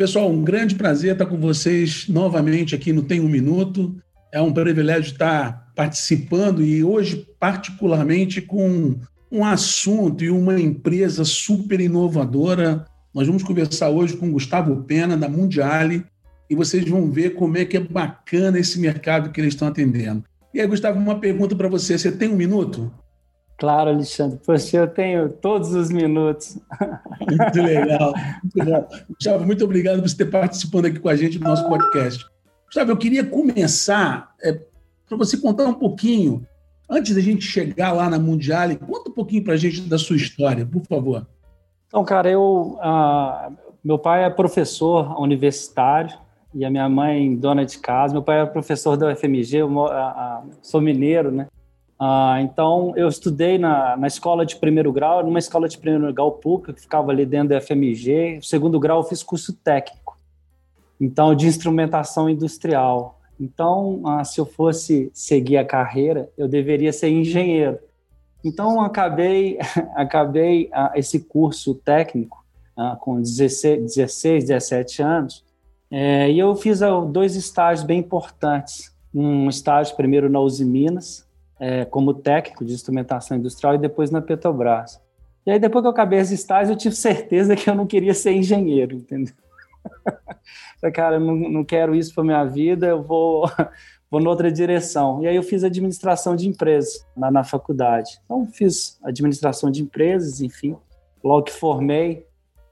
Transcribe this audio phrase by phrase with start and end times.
[0.00, 3.94] Pessoal, um grande prazer estar com vocês novamente aqui no Tem um Minuto.
[4.32, 8.98] É um privilégio estar participando e hoje, particularmente, com
[9.30, 12.86] um assunto e uma empresa super inovadora.
[13.12, 16.02] Nós vamos conversar hoje com Gustavo Pena, da Mundiale,
[16.48, 20.24] e vocês vão ver como é que é bacana esse mercado que eles estão atendendo.
[20.54, 21.98] E aí, Gustavo, uma pergunta para você.
[21.98, 22.90] Você tem um minuto?
[23.60, 24.38] Claro, Alexandre.
[24.38, 26.58] Poxa, eu tenho todos os minutos.
[27.20, 28.14] Muito legal.
[28.42, 32.24] Muito Gustavo, muito obrigado por você ter participando aqui com a gente no nosso podcast.
[32.64, 34.58] Gustavo, eu queria começar é,
[35.06, 36.42] para você contar um pouquinho,
[36.88, 40.16] antes da gente chegar lá na Mundial, conta um pouquinho para a gente da sua
[40.16, 41.26] história, por favor.
[41.86, 46.16] Então, cara, eu, uh, meu pai é professor universitário
[46.54, 48.14] e a minha mãe dona de casa.
[48.14, 51.46] Meu pai é professor da UFMG, eu uh, uh, sou mineiro, né?
[52.02, 56.32] Ah, então, eu estudei na, na escola de primeiro grau, numa escola de primeiro grau
[56.32, 58.40] pública, que ficava ali dentro da FMG.
[58.42, 60.16] Segundo grau, eu fiz curso técnico,
[60.98, 63.20] então, de instrumentação industrial.
[63.38, 67.78] Então, ah, se eu fosse seguir a carreira, eu deveria ser engenheiro.
[68.42, 69.58] Então, acabei,
[69.94, 72.42] acabei ah, esse curso técnico
[72.74, 75.44] ah, com 16, 16, 17 anos,
[75.90, 78.90] é, e eu fiz ah, dois estágios bem importantes.
[79.14, 81.28] Um estágio primeiro na Uzi Minas,
[81.60, 85.00] é, como técnico de instrumentação industrial e depois na Petrobras.
[85.46, 88.14] E aí, depois que eu acabei as estágios, eu tive certeza que eu não queria
[88.14, 89.34] ser engenheiro, entendeu?
[90.94, 93.50] Cara, eu não, não quero isso para minha vida, eu vou,
[94.10, 95.22] vou noutra direção.
[95.22, 98.18] E aí eu fiz administração de empresas na, na faculdade.
[98.24, 100.76] Então, fiz administração de empresas, enfim.
[101.22, 102.26] Logo que formei,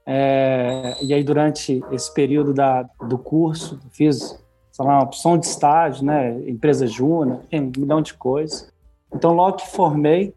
[0.05, 4.39] é, e aí durante esse período da, do curso, fiz
[4.71, 8.71] sei lá, uma opção de estágio, né, empresa júnior, um milhão de coisas.
[9.13, 10.33] Então, logo que formei,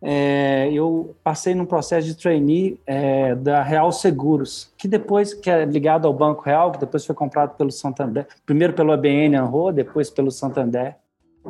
[0.00, 5.64] é, eu passei num processo de trainee é, da Real Seguros, que depois, que é
[5.64, 10.10] ligado ao Banco Real, que depois foi comprado pelo Santander, primeiro pelo ABN Anro, depois
[10.10, 10.96] pelo Santander.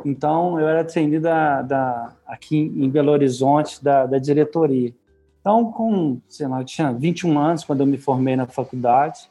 [0.05, 4.93] Então, eu era trainee da, da, aqui em Belo Horizonte, da, da diretoria.
[5.41, 9.29] Então, com, sei lá, eu tinha 21 anos quando eu me formei na faculdade,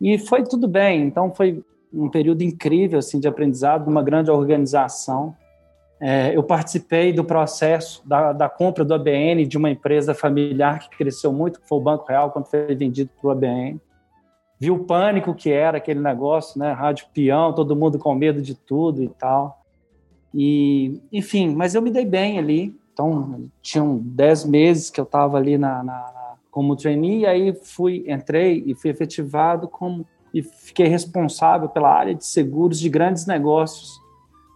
[0.00, 1.02] e foi tudo bem.
[1.02, 5.34] Então, foi um período incrível, assim, de aprendizado, uma grande organização,
[5.98, 10.96] é, eu participei do processo da, da, compra do ABN de uma empresa familiar que
[10.96, 13.80] cresceu muito, que foi o Banco Real, quando foi vendido para o ABN.
[14.58, 16.72] Vi o pânico que era aquele negócio, né?
[16.72, 19.62] Rádio peão, todo mundo com medo de tudo e tal.
[20.34, 22.78] E, enfim, mas eu me dei bem ali.
[22.92, 28.04] Então, tinham dez meses que eu estava ali na, na, como trainee, e aí fui,
[28.08, 33.98] entrei e fui efetivado como e fiquei responsável pela área de seguros de grandes negócios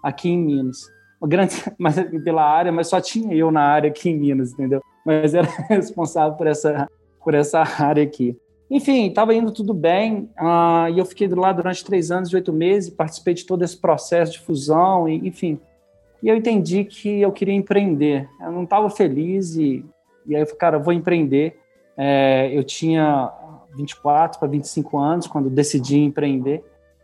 [0.02, 0.90] aqui em Minas
[1.26, 4.82] grande, mas pela área, mas só tinha eu na área aqui em Minas, entendeu?
[5.04, 6.88] Mas era responsável por essa,
[7.22, 8.36] por essa área aqui.
[8.70, 12.52] Enfim, estava indo tudo bem, uh, e eu fiquei lá durante três anos e oito
[12.52, 15.58] meses, participei de todo esse processo de fusão, e, enfim.
[16.22, 18.28] E eu entendi que eu queria empreender.
[18.40, 19.84] Eu não estava feliz, e,
[20.24, 21.58] e aí eu falei, cara, eu vou empreender.
[21.96, 23.32] É, eu tinha
[23.76, 26.62] 24 para 25 anos quando decidi empreender.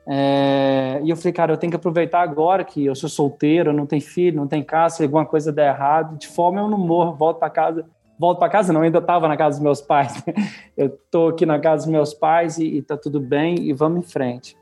[0.09, 3.87] É, e eu falei, cara, eu tenho que aproveitar agora que eu sou solteiro, não
[3.87, 7.15] tenho filho, não tenho casa, se alguma coisa der errado, de fome eu não morro,
[7.15, 7.84] volto para casa.
[8.19, 10.25] Volto para casa, não, ainda estava na casa dos meus pais.
[10.27, 10.33] Né?
[10.75, 14.03] Eu estou aqui na casa dos meus pais e está tudo bem e vamos em
[14.03, 14.56] frente.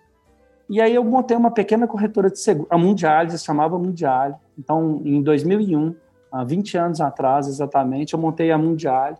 [0.69, 4.41] E aí eu montei uma pequena corretora de seguro, a Mundial, se chamava Mundial.
[4.59, 5.94] Então, em 2001,
[6.32, 9.19] há 20 anos atrás exatamente, eu montei a Mundial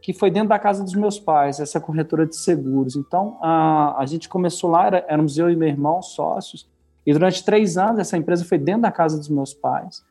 [0.00, 2.96] que foi dentro da casa dos meus pais, essa corretora de seguros.
[2.96, 6.68] Então, a, a gente começou lá, era, éramos eu e meu irmão sócios,
[7.06, 10.04] e durante três anos essa empresa foi dentro da casa dos meus pais.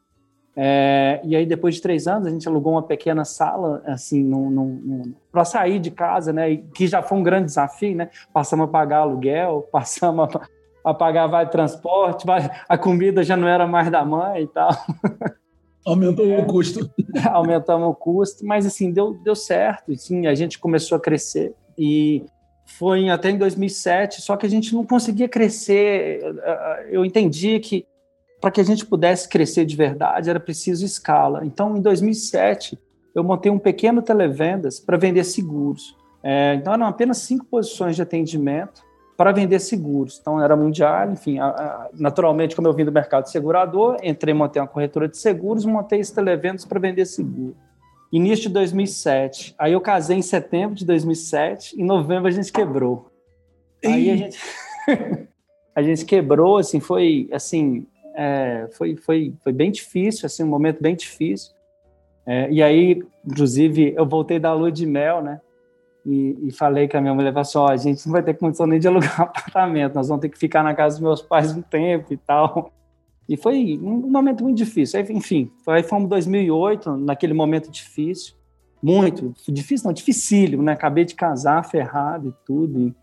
[0.61, 4.29] É, e aí, depois de três anos, a gente alugou uma pequena sala, assim,
[5.31, 6.57] para sair de casa, né?
[6.73, 8.09] Que já foi um grande desafio, né?
[8.33, 12.25] Passamos a pagar aluguel, passamos a, a pagar vale transporte,
[12.67, 14.69] a comida já não era mais da mãe e tal.
[15.85, 16.89] Aumentou é, o custo.
[17.31, 19.91] Aumentamos o custo, mas assim, deu, deu certo.
[19.91, 22.23] Assim, a gente começou a crescer e
[22.65, 26.21] foi até em 2007, só que a gente não conseguia crescer.
[26.89, 27.85] Eu entendi que
[28.39, 31.45] para que a gente pudesse crescer de verdade era preciso escala.
[31.45, 32.79] Então, em 2007,
[33.13, 35.95] eu montei um pequeno televendas para vender seguros.
[36.23, 38.81] É, então, eram apenas cinco posições de atendimento
[39.19, 40.17] para vender seguros.
[40.17, 44.61] Então, era mundial, enfim, a, a, naturalmente, como eu vim do mercado segurador, entrei, montei
[44.61, 47.53] uma corretora de seguros, montei esse televendas para vender seguro.
[48.13, 49.55] Início de 2007.
[49.59, 53.11] Aí eu casei em setembro de 2007, em novembro a gente quebrou.
[53.85, 54.39] Aí a gente,
[55.75, 57.85] a gente quebrou, assim, foi, assim,
[58.15, 61.51] é, foi, foi, foi bem difícil, assim, um momento bem difícil.
[62.25, 65.41] É, e aí, inclusive, eu voltei da lua de mel, né?
[66.09, 68.65] E, e, falei com a minha mulher, assim, ó, a gente não vai ter condição
[68.65, 71.55] nem de alugar um apartamento, nós vamos ter que ficar na casa dos meus pais
[71.55, 72.73] um tempo e tal.
[73.27, 74.99] E foi um momento muito difícil.
[75.11, 78.33] Enfim, aí fomos 2008, naquele momento difícil,
[78.81, 80.71] muito difícil, não, dificílimo, né?
[80.71, 82.95] Acabei de casar, ferrado e tudo.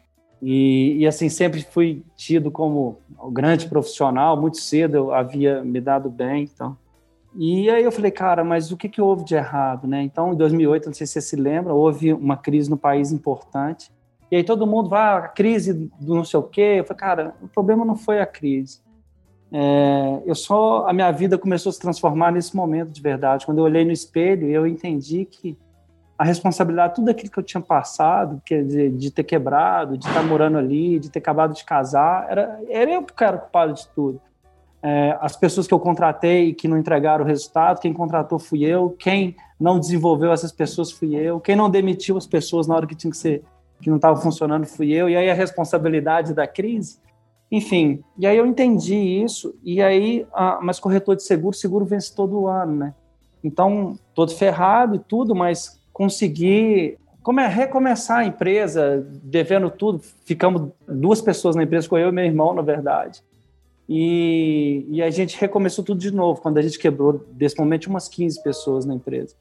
[0.42, 2.98] E, e, assim, sempre fui tido como
[3.30, 6.76] grande profissional, muito cedo eu havia me dado bem, então
[7.38, 10.02] e aí eu falei, cara, mas o que, que houve de errado, né?
[10.02, 13.92] Então, em 2008, não sei se você se lembra, houve uma crise no país importante.
[14.30, 16.76] E aí todo mundo vai, ah, a crise do não sei o quê.
[16.78, 18.80] Eu falei, cara, o problema não foi a crise.
[19.52, 23.44] É, eu só, a minha vida começou a se transformar nesse momento de verdade.
[23.44, 25.58] Quando eu olhei no espelho, eu entendi que
[26.18, 30.22] a responsabilidade, tudo aquilo que eu tinha passado, quer dizer, de ter quebrado, de estar
[30.22, 34.20] morando ali, de ter acabado de casar, era, era eu que era culpado de tudo
[34.86, 38.90] é, as pessoas que eu contratei que não entregaram o resultado, quem contratou fui eu,
[38.90, 42.94] quem não desenvolveu essas pessoas fui eu, quem não demitiu as pessoas na hora que
[42.94, 43.42] tinha que ser,
[43.82, 47.00] que não estava funcionando fui eu, e aí a responsabilidade da crise.
[47.50, 52.14] Enfim, e aí eu entendi isso, e aí, ah, mas corretor de seguro, seguro vence
[52.14, 52.94] todo ano, né?
[53.42, 60.00] Então, todo ferrado e tudo, mas consegui como é recomeçar a empresa, devendo tudo.
[60.24, 63.20] Ficamos duas pessoas na empresa, com eu e meu irmão, na verdade.
[63.88, 68.08] E, e, a gente recomeçou tudo de novo, quando a gente quebrou, desse momento, umas
[68.08, 69.36] 15 pessoas na empresa.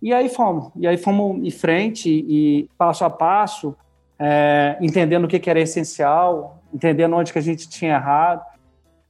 [0.00, 3.76] E aí fomos, e aí fomos em frente e passo a passo,
[4.18, 8.44] é, entendendo o que, que, era essencial, entendendo onde que a gente tinha errado,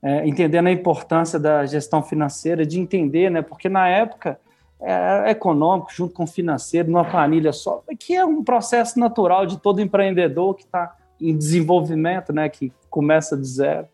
[0.02, 3.40] é, entendendo a importância da gestão financeira, de entender, né?
[3.40, 4.38] Porque na época
[4.80, 9.80] era econômico junto com financeiro, numa planilha só, que é um processo natural de todo
[9.80, 12.48] empreendedor que está em desenvolvimento, né?
[12.48, 13.86] Que começa de zero.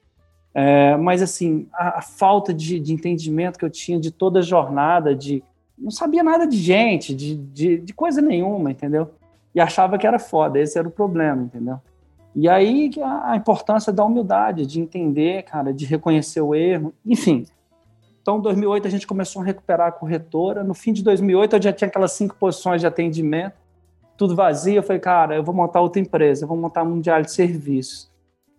[0.61, 4.43] É, mas, assim, a, a falta de, de, entendimento que eu tinha de toda a
[4.43, 5.41] jornada, de
[5.79, 9.09] não sabia nada de gente, de, de, de, coisa nenhuma, entendeu?
[9.55, 11.79] E achava que era foda, esse era o problema, entendeu?
[12.35, 17.47] E aí a, a importância da humildade, de entender, cara, de reconhecer o erro, enfim.
[18.21, 20.65] Então, em 2008 a gente começou a recuperar a corretora.
[20.65, 23.55] No fim de 2008 eu já tinha aquelas cinco posições de atendimento,
[24.17, 24.75] tudo vazio.
[24.75, 28.11] Eu falei, cara, eu vou montar outra empresa, eu vou montar a Mundial de Serviços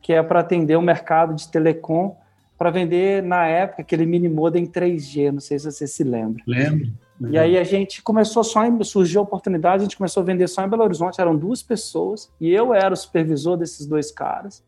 [0.01, 2.15] que é para atender o mercado de telecom,
[2.57, 6.43] para vender, na época, aquele mini modem 3G, não sei se você se lembra.
[6.45, 6.91] Lembro.
[7.29, 10.47] E aí a gente começou só, em, surgiu a oportunidade, a gente começou a vender
[10.47, 14.63] só em Belo Horizonte, eram duas pessoas, e eu era o supervisor desses dois caras.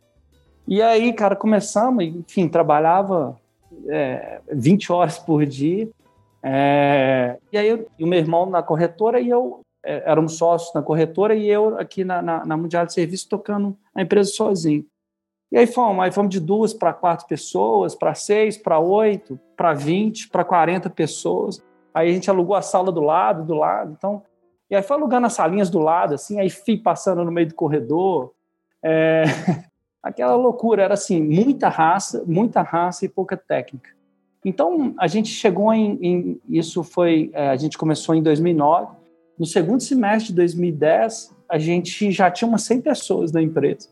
[0.67, 3.37] E aí, cara, começamos, enfim, trabalhava
[3.87, 5.89] é, 20 horas por dia,
[6.43, 10.73] é, e aí eu, e o meu irmão na corretora e eu é, éramos sócios
[10.73, 14.85] na corretora e eu aqui na, na, na Mundial de Serviço tocando a empresa sozinho.
[15.51, 19.73] E aí fomos, aí fomos de duas para quatro pessoas, para seis, para oito, para
[19.73, 21.61] vinte, para quarenta pessoas.
[21.93, 23.93] Aí a gente alugou a sala do lado, do lado.
[23.97, 24.23] Então,
[24.69, 27.55] e aí foi alugando as salinhas do lado, assim, aí fui passando no meio do
[27.55, 28.31] corredor.
[28.81, 29.23] É...
[30.01, 33.91] Aquela loucura, era assim, muita raça, muita raça e pouca técnica.
[34.43, 38.95] Então, a gente chegou em, em isso foi, é, a gente começou em 2009.
[39.37, 43.89] No segundo semestre de 2010, a gente já tinha umas 100 pessoas na empresa.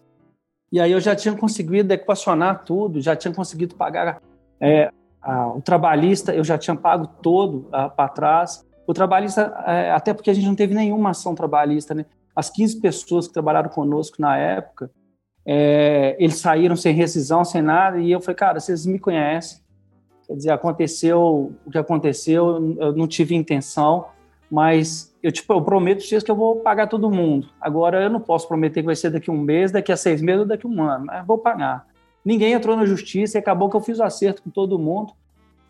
[0.71, 4.21] E aí eu já tinha conseguido equacionar tudo, já tinha conseguido pagar
[4.59, 8.65] é, a, o trabalhista, eu já tinha pago todo para trás.
[8.85, 12.05] O trabalhista, é, até porque a gente não teve nenhuma ação trabalhista, né?
[12.35, 14.89] As 15 pessoas que trabalharam conosco na época,
[15.45, 19.61] é, eles saíram sem rescisão, sem nada, e eu falei, cara, vocês me conhecem.
[20.27, 24.05] Quer dizer, aconteceu o que aconteceu, eu não tive intenção,
[24.49, 27.49] mas eu, tipo, eu prometo vocês que eu vou pagar todo mundo.
[27.59, 30.21] Agora, eu não posso prometer que vai ser daqui a um mês, daqui a seis
[30.21, 31.85] meses ou daqui a um ano, mas vou pagar.
[32.23, 35.13] Ninguém entrou na justiça e acabou que eu fiz o acerto com todo mundo.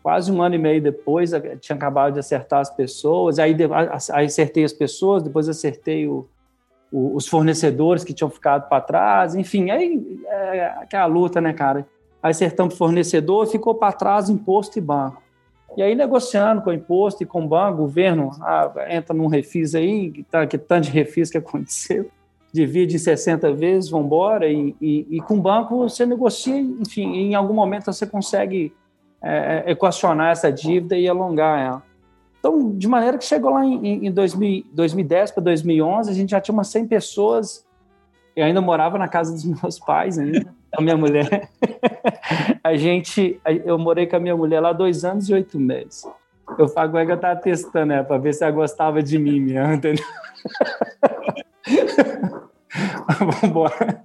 [0.02, 1.30] Quase um ano e meio depois,
[1.60, 3.54] tinha acabado de acertar as pessoas, aí,
[4.12, 6.26] aí acertei as pessoas, depois acertei o,
[6.90, 11.86] o, os fornecedores que tinham ficado para trás, enfim, aí é aquela luta, né, cara?
[12.22, 15.22] Aí acertamos fornecedor, ficou para trás imposto e banco.
[15.76, 19.26] E aí, negociando com o imposto e com o banco, o governo ah, entra num
[19.26, 22.10] refis aí, que, tá, que tanto de refis que aconteceu,
[22.52, 27.04] divide em 60 vezes, vão embora, e, e, e, com o banco você negocia, enfim,
[27.14, 28.72] em algum momento você consegue
[29.22, 31.82] é, é equacionar essa dívida e alongar ela.
[32.40, 36.40] Então, de maneira que chegou lá em, em 2000, 2010 para 2011, a gente já
[36.40, 37.64] tinha umas 100 pessoas
[38.34, 41.50] Eu ainda morava na casa dos meus pais ainda, com a minha mulher.
[42.62, 46.06] a gente, eu morei com a minha mulher lá dois anos e oito meses.
[46.58, 49.72] Eu falo que eu tava testando, né, para ver se ela gostava de mim, minha,
[49.74, 50.04] entendeu?
[53.42, 54.02] Vambora.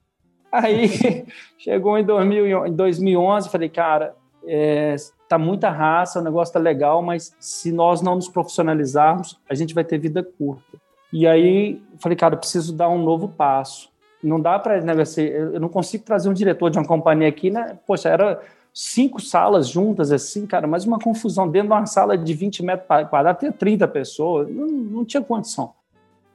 [0.51, 1.25] Aí
[1.57, 4.15] chegou em, 2000, em 2011, falei, cara,
[4.47, 4.95] é,
[5.27, 9.73] tá muita raça, o negócio tá legal, mas se nós não nos profissionalizarmos, a gente
[9.73, 10.77] vai ter vida curta.
[11.11, 13.89] E aí falei, cara, preciso dar um novo passo.
[14.23, 17.77] Não dá para né, eu não consigo trazer um diretor de uma companhia aqui, né?
[17.85, 18.41] Poxa, era
[18.73, 22.87] cinco salas juntas assim, cara, mas uma confusão dentro de uma sala de 20 metros
[23.09, 25.73] quadrados, ter 30 pessoas, não, não tinha condição.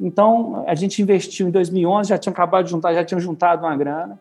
[0.00, 3.76] Então, a gente investiu em 2011, já tinha acabado de juntar, já tinha juntado uma
[3.76, 4.18] grana.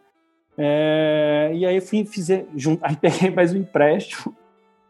[0.57, 2.45] É, e aí fui fizer,
[2.81, 4.35] aí peguei mais um empréstimo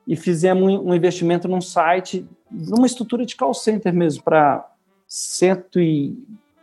[0.08, 4.68] e fizemos um, um investimento num site, numa estrutura de call center mesmo, para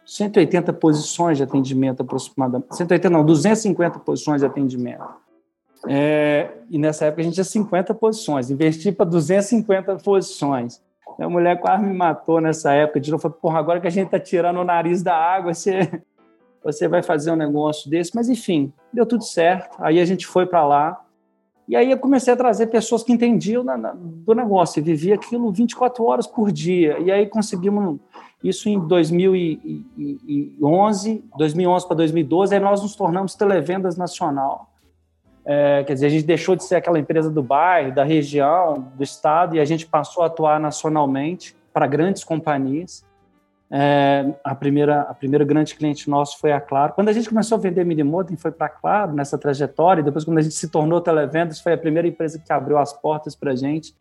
[0.06, 2.76] 180 posições de atendimento aproximadamente.
[2.76, 5.04] 180 não, 250 posições de atendimento.
[5.88, 10.80] É, e nessa época a gente tinha 50 posições, investi para 250 posições.
[11.18, 13.00] Minha mulher quase me matou nessa época.
[13.10, 16.02] Novo, falei, porra, agora que a gente está tirando o nariz da água, você,
[16.62, 18.14] você vai fazer um negócio desse.
[18.14, 19.76] Mas, enfim, deu tudo certo.
[19.80, 21.00] Aí a gente foi para lá.
[21.68, 25.16] E aí eu comecei a trazer pessoas que entendiam na, na, do negócio, e vivia
[25.16, 26.98] aquilo 24 horas por dia.
[27.00, 27.98] E aí conseguimos
[28.42, 34.70] isso em 2011, 2011 para 2012, aí nós nos tornamos Televendas Nacional.
[35.44, 39.02] É, quer dizer, a gente deixou de ser aquela empresa do bairro, da região, do
[39.02, 43.04] estado, e a gente passou a atuar nacionalmente para grandes companhias.
[43.70, 46.92] É, a, primeira, a primeira grande cliente nosso foi a Claro.
[46.94, 50.02] Quando a gente começou a vender mini modem, foi para a Claro nessa trajetória.
[50.02, 53.34] Depois, quando a gente se tornou Televendas, foi a primeira empresa que abriu as portas
[53.34, 53.94] para a gente.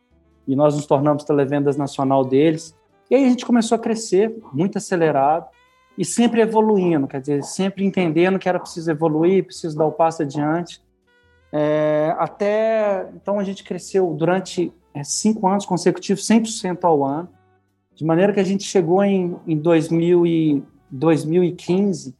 [0.48, 2.76] E nós nos tornamos Televendas nacional deles.
[3.10, 5.48] E aí a gente começou a crescer, muito acelerado,
[5.98, 10.24] e sempre evoluindo, quer dizer, sempre entendendo que era preciso evoluir, preciso dar o passo
[10.24, 10.82] adiante.
[11.52, 17.30] É, até então a gente cresceu durante é, cinco anos consecutivos, 100% ao ano,
[17.96, 22.16] de maneira que a gente chegou em, em 2000 e, 2015,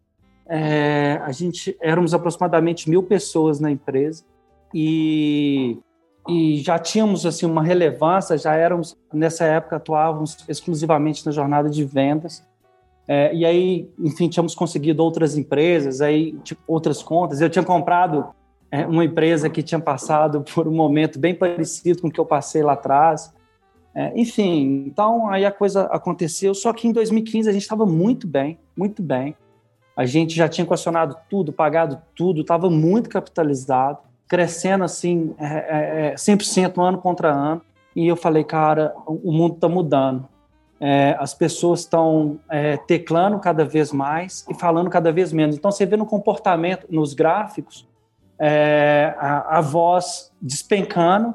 [0.48, 4.24] é, a gente éramos aproximadamente mil pessoas na empresa
[4.74, 5.78] e,
[6.28, 11.84] e já tínhamos assim uma relevância, já éramos nessa época atuávamos exclusivamente na jornada de
[11.84, 12.44] vendas.
[13.08, 17.40] É, e aí, enfim, tínhamos conseguido outras empresas, aí tipo, outras contas.
[17.40, 18.28] Eu tinha comprado
[18.72, 22.26] é, uma empresa que tinha passado por um momento bem parecido com o que eu
[22.26, 23.32] passei lá atrás.
[23.94, 26.56] É, enfim, então aí a coisa aconteceu.
[26.56, 29.36] Só que em 2015 a gente estava muito bem, muito bem.
[29.96, 36.16] A gente já tinha equacionado tudo, pagado tudo, estava muito capitalizado, crescendo assim, é, é,
[36.16, 37.62] 100% é, ano contra ano.
[37.96, 40.28] E eu falei, cara, o mundo está mudando.
[40.80, 45.56] É, as pessoas estão é, teclando cada vez mais e falando cada vez menos.
[45.56, 47.88] Então, você vê no comportamento, nos gráficos,
[48.38, 51.34] é, a, a, voz despencando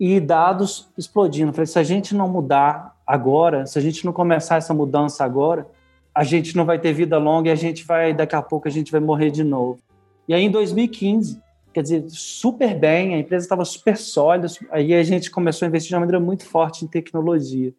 [0.00, 1.52] e dados explodindo.
[1.52, 5.68] falei, se a gente não mudar agora, se a gente não começar essa mudança agora,
[6.12, 8.70] a gente não vai ter vida longa e a gente vai, daqui a pouco, a
[8.70, 9.78] gente vai morrer de novo.
[10.26, 11.40] E aí, em 2015,
[11.74, 15.88] quer dizer, super bem, a empresa estava super sólida, aí a gente começou a investir
[15.88, 17.74] de uma maneira muito forte em tecnologia.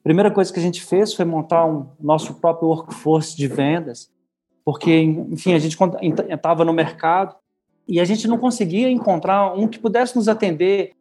[0.00, 4.10] A primeira coisa que a gente fez foi montar um nosso próprio workforce de vendas,
[4.64, 5.78] porque, enfim, a gente
[6.28, 7.36] estava no mercado,
[7.86, 10.92] e a gente não conseguia encontrar um que pudesse nos atender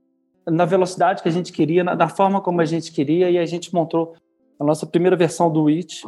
[0.46, 3.46] na velocidade que a gente queria, na, da forma como a gente queria, e a
[3.46, 4.16] gente montou
[4.60, 6.04] a nossa primeira versão do It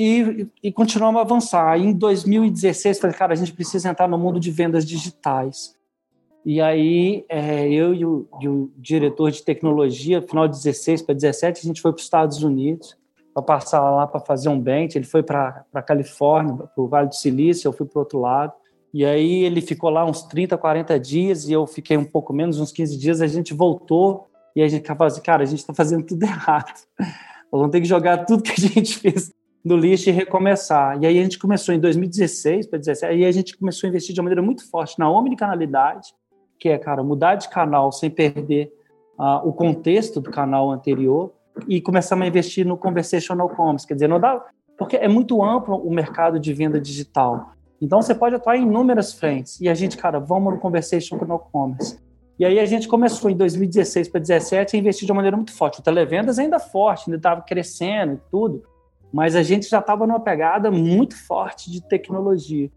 [0.00, 1.78] e, e continuamos a avançar.
[1.78, 5.74] Em 2016, falei, cara, a gente precisa entrar no mundo de vendas digitais.
[6.44, 11.14] E aí, é, eu e o, e o, diretor de tecnologia, final de 16 para
[11.14, 12.96] 17, a gente foi para os Estados Unidos
[13.34, 14.96] para passar lá para fazer um bench.
[14.96, 18.20] Ele foi para a Califórnia, para o Vale do Silício, eu fui para o outro
[18.20, 18.54] lado.
[18.94, 22.58] E aí ele ficou lá uns 30, 40 dias e eu fiquei um pouco menos,
[22.58, 23.20] uns 15 dias.
[23.20, 26.72] A gente voltou e a gente falou assim, cara, a gente está fazendo tudo errado.
[27.52, 29.30] Vamos ter que jogar tudo que a gente fez
[29.64, 31.02] no lixo e recomeçar.
[31.02, 34.14] E aí a gente começou em 2016 para 2017, aí a gente começou a investir
[34.14, 36.08] de uma maneira muito forte na omnicanalidade,
[36.58, 38.72] que é, cara, mudar de canal sem perder
[39.18, 41.32] uh, o contexto do canal anterior
[41.68, 44.44] e começamos a investir no conversational commerce, quer dizer, não dá
[44.78, 47.52] porque é muito amplo o mercado de venda digital.
[47.82, 49.60] Então você pode atuar em inúmeras frentes.
[49.60, 51.98] E a gente, cara, vamos no Conversation no Commerce.
[52.38, 55.52] E aí a gente começou em 2016 para 2017 a investir de uma maneira muito
[55.52, 55.80] forte.
[55.80, 58.62] O televendas ainda forte, ainda estava crescendo e tudo,
[59.12, 62.70] mas a gente já estava numa pegada muito forte de tecnologia.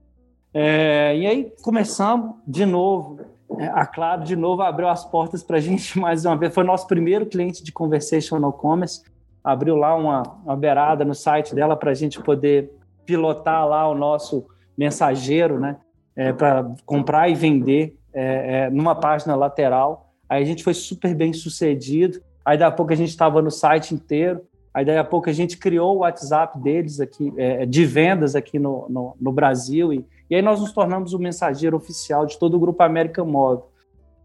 [0.53, 3.19] É, e aí começamos de novo.
[3.57, 6.53] É, a Claro, de novo, abriu as portas para a gente mais uma vez.
[6.53, 9.03] Foi nosso primeiro cliente de Conversational Commerce.
[9.43, 12.71] Abriu lá uma, uma beirada no site dela para a gente poder
[13.05, 14.45] pilotar lá o nosso
[14.77, 15.77] mensageiro, né?
[16.15, 20.13] É, para comprar e vender é, é, numa página lateral.
[20.29, 22.21] Aí a gente foi super bem sucedido.
[22.45, 24.41] Aí daqui a pouco a gente estava no site inteiro.
[24.73, 28.57] Aí daí a pouco a gente criou o WhatsApp deles aqui, é, de vendas aqui
[28.57, 32.55] no, no, no Brasil, e, e, aí nós nos tornamos o mensageiro oficial de todo
[32.55, 33.69] o Grupo América Móvel.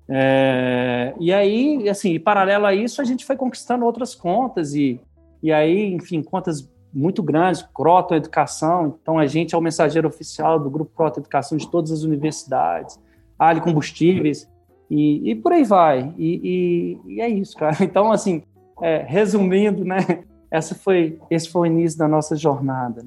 [0.08, 4.98] É, e aí, assim, paralelo a isso, a gente foi conquistando outras contas, e,
[5.42, 10.58] e aí, enfim, contas muito grandes, Croto Educação, então a gente é o mensageiro oficial
[10.58, 12.98] do Grupo Croto Educação de todas as universidades,
[13.38, 14.48] Ali Combustíveis,
[14.90, 17.76] e, e por aí vai, e, e, e é isso, cara.
[17.84, 18.42] Então, assim,
[18.80, 23.04] é, resumindo, né, essa foi, esse foi o início da nossa jornada.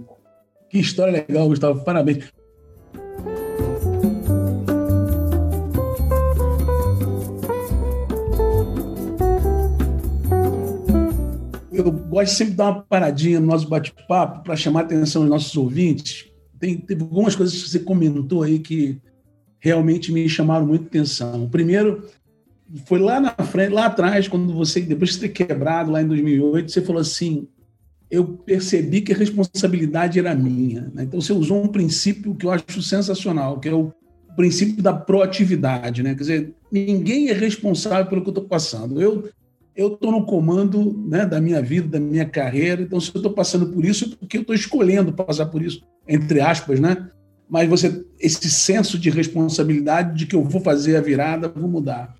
[0.69, 1.83] Que história legal, Gustavo.
[1.83, 2.31] Parabéns.
[11.71, 15.31] Eu gosto sempre de dar uma paradinha no nosso bate-papo para chamar a atenção dos
[15.31, 16.31] nossos ouvintes.
[16.60, 19.01] Tem, teve algumas coisas que você comentou aí que
[19.60, 21.50] realmente me chamaram muito atenção.
[21.50, 22.07] Primeiro,
[22.85, 26.71] foi lá na frente, lá atrás, quando você, depois de ter quebrado, lá em 2008,
[26.71, 27.47] você falou assim:
[28.09, 30.91] eu percebi que a responsabilidade era minha.
[30.93, 31.03] Né?
[31.03, 33.91] Então você usou um princípio que eu acho sensacional, que é o
[34.35, 36.03] princípio da proatividade.
[36.03, 36.13] Né?
[36.15, 39.01] Quer dizer, ninguém é responsável pelo que eu estou passando.
[39.01, 39.29] Eu
[39.73, 42.81] eu estou no comando né, da minha vida, da minha carreira.
[42.81, 45.81] Então, se eu estou passando por isso, é porque eu estou escolhendo passar por isso,
[46.05, 47.09] entre aspas, né?
[47.49, 52.13] Mas você, esse senso de responsabilidade de que eu vou fazer a virada, vou mudar.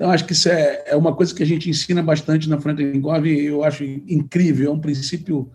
[0.00, 3.02] Então, acho que isso é, é uma coisa que a gente ensina bastante na Franklin
[3.02, 4.70] Covey e eu acho incrível.
[4.70, 5.50] É um princípio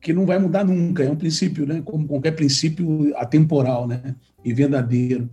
[0.00, 1.04] que não vai mudar nunca.
[1.04, 1.82] É um princípio, né?
[1.84, 4.14] como qualquer princípio atemporal né?
[4.42, 5.28] e verdadeiro.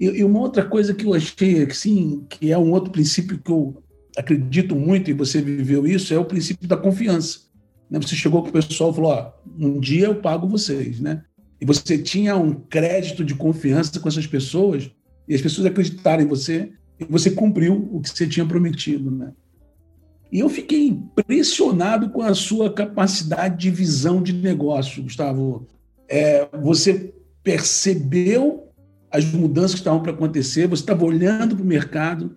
[0.00, 3.38] E, e uma outra coisa que eu achei, que, sim, que é um outro princípio
[3.38, 3.80] que eu
[4.16, 7.42] acredito muito, e você viveu isso, é o princípio da confiança.
[7.88, 8.00] Né?
[8.00, 10.98] Você chegou com o pessoal e falou: ó, um dia eu pago vocês.
[10.98, 11.22] Né?
[11.60, 14.90] E você tinha um crédito de confiança com essas pessoas,
[15.28, 19.32] e as pessoas acreditaram em você e você cumpriu o que você tinha prometido, né?
[20.30, 25.66] E eu fiquei impressionado com a sua capacidade de visão de negócio, Gustavo.
[26.06, 28.68] É, você percebeu
[29.10, 32.36] as mudanças que estavam para acontecer, você estava olhando para o mercado,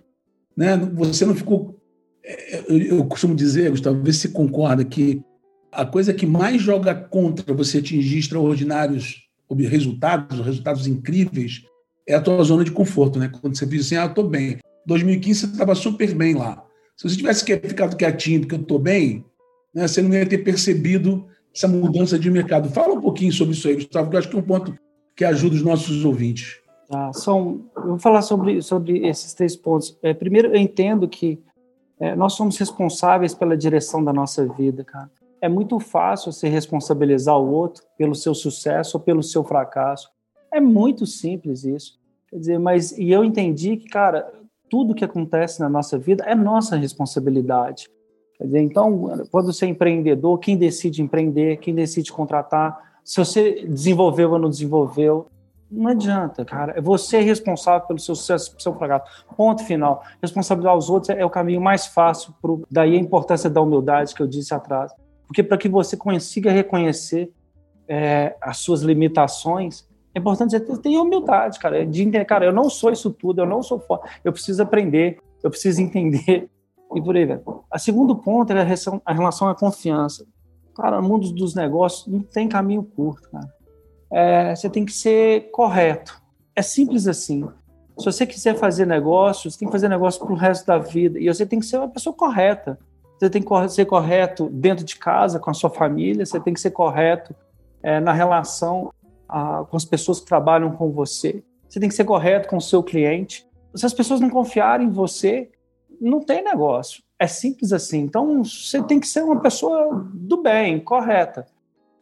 [0.56, 0.78] né?
[0.93, 1.78] você não ficou.
[2.24, 5.21] É, eu costumo dizer, Gustavo, vê se concorda, que
[5.69, 11.63] a coisa que mais joga contra você atingir extraordinários resultados, resultados incríveis,
[12.12, 13.32] é a tua zona de conforto, né?
[13.41, 14.58] Quando você diz assim, ah, eu tô bem.
[14.86, 16.63] 2015 você estava super bem lá.
[16.97, 19.26] Se você tivesse ficado quietinho porque eu tô bem,
[19.74, 22.69] né, você não ia ter percebido essa mudança de mercado.
[22.69, 24.76] Fala um pouquinho sobre isso aí, Gustavo, que eu acho que é um ponto
[25.15, 26.60] que ajuda os nossos ouvintes.
[26.89, 29.97] Ah, são, eu vou falar sobre, sobre esses três pontos.
[30.04, 31.39] É, primeiro, eu entendo que
[32.00, 35.10] é, nós somos responsáveis pela direção da nossa vida, cara.
[35.39, 40.10] É muito fácil você responsabilizar o outro pelo seu sucesso ou pelo seu fracasso.
[40.54, 42.00] É muito simples isso.
[42.32, 44.32] Quer dizer, mas e eu entendi que, cara,
[44.70, 47.89] tudo que acontece na nossa vida é nossa responsabilidade.
[48.38, 53.65] Quer dizer, então, quando você é empreendedor, quem decide empreender, quem decide contratar, se você
[53.67, 55.28] desenvolveu ou não desenvolveu,
[55.70, 56.74] não adianta, cara.
[56.78, 59.26] É você responsável pelo seu sucesso, pelo seu fracasso.
[59.38, 60.04] Ponto final.
[60.22, 62.34] Responsabilizar os outros é o caminho mais fácil.
[62.41, 62.63] Pro...
[62.70, 64.91] Daí a importância da humildade que eu disse atrás.
[65.28, 67.32] Porque para que você consiga reconhecer
[67.88, 72.69] é, as suas limitações, é importante você ter humildade, cara, de entender, cara, eu não
[72.69, 76.50] sou isso tudo, eu não sou forte, eu preciso aprender, eu preciso entender,
[76.93, 77.63] e por aí, velho.
[77.71, 80.26] A segundo ponto é a relação, a relação à confiança.
[80.76, 83.50] Cara, no mundo dos negócios não tem caminho curto, cara.
[84.12, 86.21] É, você tem que ser correto.
[86.56, 87.47] É simples assim.
[87.97, 91.19] Se você quiser fazer negócios, tem que fazer negócio para o resto da vida.
[91.19, 92.78] E você tem que ser uma pessoa correta.
[93.17, 96.60] Você tem que ser correto dentro de casa, com a sua família, você tem que
[96.60, 97.36] ser correto
[97.84, 98.91] é, na relação
[99.70, 101.44] com as pessoas que trabalham com você.
[101.67, 103.48] Você tem que ser correto com o seu cliente.
[103.74, 105.50] Se as pessoas não confiarem em você,
[106.00, 107.02] não tem negócio.
[107.17, 108.00] É simples assim.
[108.00, 111.46] Então, você tem que ser uma pessoa do bem, correta.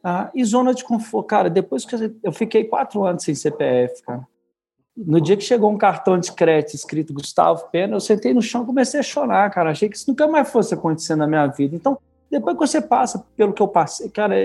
[0.04, 1.28] Ah, e zona de conforto.
[1.28, 4.26] Cara, depois que eu fiquei quatro anos sem CPF, cara.
[4.96, 8.64] No dia que chegou um cartão de crédito escrito Gustavo Pena, eu sentei no chão
[8.64, 9.72] e comecei a chorar, cara.
[9.72, 11.76] Achei que isso nunca mais fosse acontecer na minha vida.
[11.76, 11.98] Então,
[12.30, 14.36] depois que você passa pelo que eu passei, cara,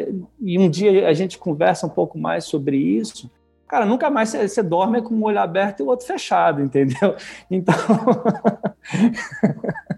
[0.41, 3.31] e um dia a gente conversa um pouco mais sobre isso,
[3.69, 7.15] cara, nunca mais você, dorme com um olho aberto e o outro fechado, entendeu?
[7.51, 7.75] Então,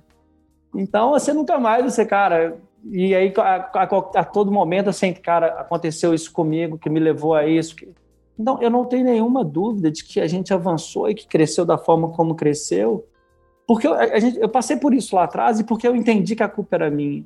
[0.74, 2.58] então você nunca mais, você, cara,
[2.90, 7.34] e aí a, a, a, todo momento, assim, cara, aconteceu isso comigo, que me levou
[7.34, 7.76] a isso.
[7.76, 7.88] Que...
[8.38, 11.78] Então, eu não tenho nenhuma dúvida de que a gente avançou e que cresceu da
[11.78, 13.06] forma como cresceu,
[13.66, 16.48] porque eu, gente, eu passei por isso lá atrás e porque eu entendi que a
[16.48, 17.24] culpa era minha.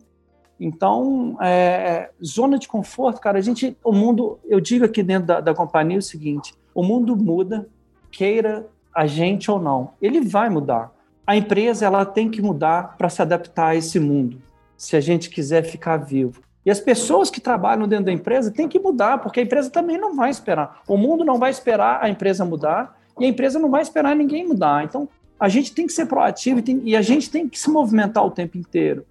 [0.60, 5.40] Então, é, zona de conforto, cara, a gente, o mundo, eu digo aqui dentro da,
[5.40, 7.66] da companhia o seguinte: O mundo muda,
[8.10, 9.92] queira a gente ou não.
[10.02, 10.92] Ele vai mudar.
[11.26, 14.42] A empresa ela tem que mudar para se adaptar a esse mundo,
[14.76, 16.42] se a gente quiser ficar vivo.
[16.66, 19.96] E as pessoas que trabalham dentro da empresa têm que mudar, porque a empresa também
[19.96, 20.82] não vai esperar.
[20.86, 24.46] O mundo não vai esperar a empresa mudar e a empresa não vai esperar ninguém
[24.46, 24.84] mudar.
[24.84, 27.70] Então, a gente tem que ser proativo e, tem, e a gente tem que se
[27.70, 29.06] movimentar o tempo inteiro.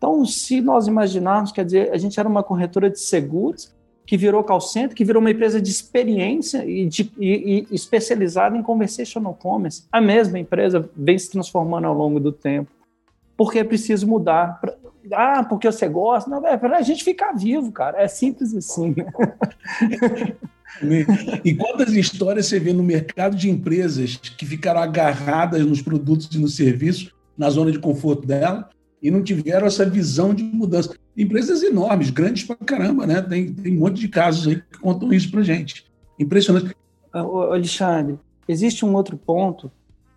[0.00, 3.70] Então, se nós imaginarmos, quer dizer, a gente era uma corretora de seguros,
[4.06, 8.56] que virou call center, que virou uma empresa de experiência e, de, e, e especializada
[8.56, 9.84] em conversational commerce.
[9.92, 12.70] A mesma empresa vem se transformando ao longo do tempo.
[13.36, 14.58] Porque é preciso mudar.
[14.58, 14.74] Pra,
[15.12, 16.30] ah, porque você gosta.
[16.30, 18.02] Não, é para a gente ficar vivo, cara.
[18.02, 18.94] É simples assim.
[21.44, 26.38] e quantas histórias você vê no mercado de empresas que ficaram agarradas nos produtos e
[26.38, 28.70] nos serviços, na zona de conforto dela,
[29.02, 30.94] e não tiveram essa visão de mudança.
[31.16, 33.20] Empresas enormes, grandes pra caramba, né?
[33.22, 35.86] Tem, tem um monte de casos aí que contam isso pra gente.
[36.18, 36.74] Impressionante.
[37.12, 39.70] Ah, Alexandre, existe um outro ponto,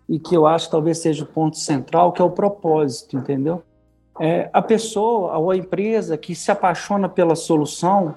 [0.08, 3.62] e que eu acho que talvez seja o ponto central, que é o propósito, entendeu?
[4.20, 8.14] É, a pessoa ou a empresa que se apaixona pela solução,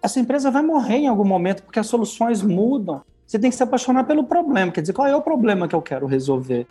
[0.00, 3.02] essa empresa vai morrer em algum momento, porque as soluções mudam.
[3.26, 5.82] Você tem que se apaixonar pelo problema, quer dizer, qual é o problema que eu
[5.82, 6.66] quero resolver?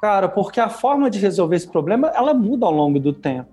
[0.00, 3.50] Cara, porque a forma de resolver esse problema, ela muda ao longo do tempo.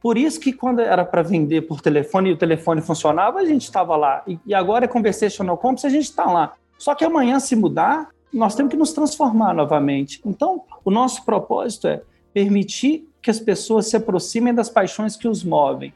[0.00, 3.64] Por isso que quando era para vender por telefone e o telefone funcionava, a gente
[3.64, 4.22] estava lá.
[4.46, 6.54] E agora é conversational commerce, a gente está lá.
[6.78, 10.20] Só que amanhã, se mudar, nós temos que nos transformar novamente.
[10.24, 15.42] Então, o nosso propósito é permitir que as pessoas se aproximem das paixões que os
[15.42, 15.92] movem.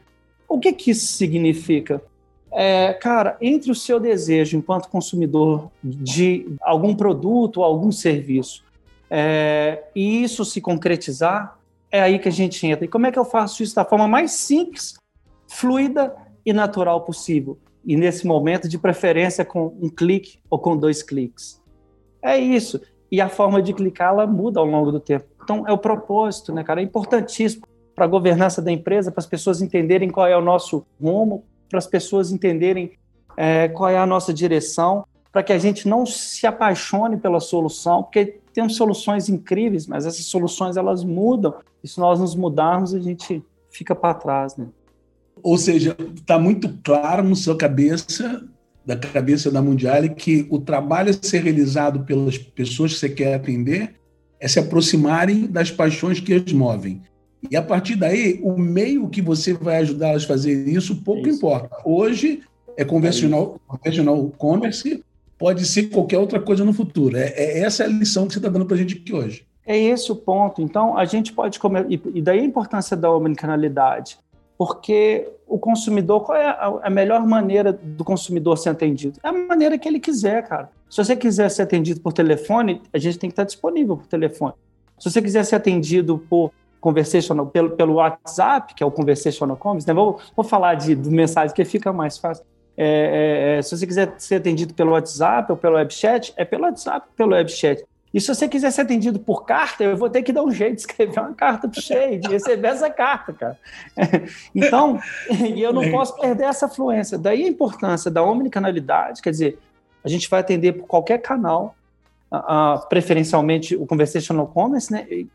[0.49, 2.03] O que, que isso significa?
[2.51, 8.63] É, cara, entre o seu desejo enquanto consumidor de algum produto ou algum serviço
[9.15, 11.59] é, e isso se concretizar,
[11.91, 12.83] é aí que a gente entra.
[12.83, 14.95] E como é que eu faço isso da forma mais simples,
[15.47, 17.59] fluida e natural possível?
[17.85, 21.61] E nesse momento, de preferência, com um clique ou com dois cliques.
[22.23, 22.81] É isso.
[23.11, 25.25] E a forma de clicar, ela muda ao longo do tempo.
[25.43, 26.81] Então, é o propósito, né, cara?
[26.81, 30.87] É importantíssimo para a governança da empresa, para as pessoas entenderem qual é o nosso
[30.99, 32.93] rumo, para as pessoas entenderem
[33.37, 38.03] é, qual é a nossa direção, para que a gente não se apaixone pela solução,
[38.03, 41.55] porque temos soluções incríveis, mas essas soluções elas mudam.
[41.83, 44.67] E se nós nos mudarmos, a gente fica para trás, né?
[45.41, 48.47] Ou seja, está muito claro na sua cabeça,
[48.85, 53.33] da cabeça da Mundial, que o trabalho a ser realizado pelas pessoas que você quer
[53.33, 53.95] atender
[54.39, 57.01] é se aproximarem das paixões que as movem.
[57.49, 61.29] E a partir daí, o meio que você vai ajudá-las a fazer isso, pouco é
[61.29, 61.37] isso.
[61.37, 61.75] importa.
[61.83, 62.41] Hoje
[62.77, 65.03] é convencional, é conventional commerce,
[65.43, 67.17] pode ser qualquer outra coisa no futuro.
[67.17, 69.45] É, é essa é a lição que você está dando para a gente aqui hoje.
[69.65, 70.61] É esse o ponto.
[70.61, 71.85] Então, a gente pode comer.
[71.89, 74.17] E daí a importância da omnicanalidade.
[74.57, 76.47] Porque o consumidor, qual é
[76.81, 79.19] a melhor maneira do consumidor ser atendido?
[79.21, 80.69] É a maneira que ele quiser, cara.
[80.89, 84.53] Se você quiser ser atendido por telefone, a gente tem que estar disponível por telefone.
[84.97, 89.85] Se você quiser ser atendido por conversational, pelo, pelo WhatsApp, que é o conversational commerce,
[89.85, 89.93] né?
[89.93, 92.45] vou, vou falar de, mensagem que fica mais fácil.
[92.75, 96.63] É, é, é, se você quiser ser atendido pelo WhatsApp ou pelo webchat, é pelo
[96.63, 97.83] WhatsApp ou pelo webchat.
[98.13, 100.75] E se você quiser ser atendido por carta, eu vou ter que dar um jeito
[100.75, 103.59] de escrever uma carta para você, de receber essa carta, cara.
[104.53, 107.17] Então, e eu não posso perder essa fluência.
[107.17, 109.57] Daí a importância da omnicanalidade, quer dizer,
[110.03, 111.75] a gente vai atender por qualquer canal,
[112.31, 115.07] uh, preferencialmente o conversational commerce, né?
[115.09, 115.27] E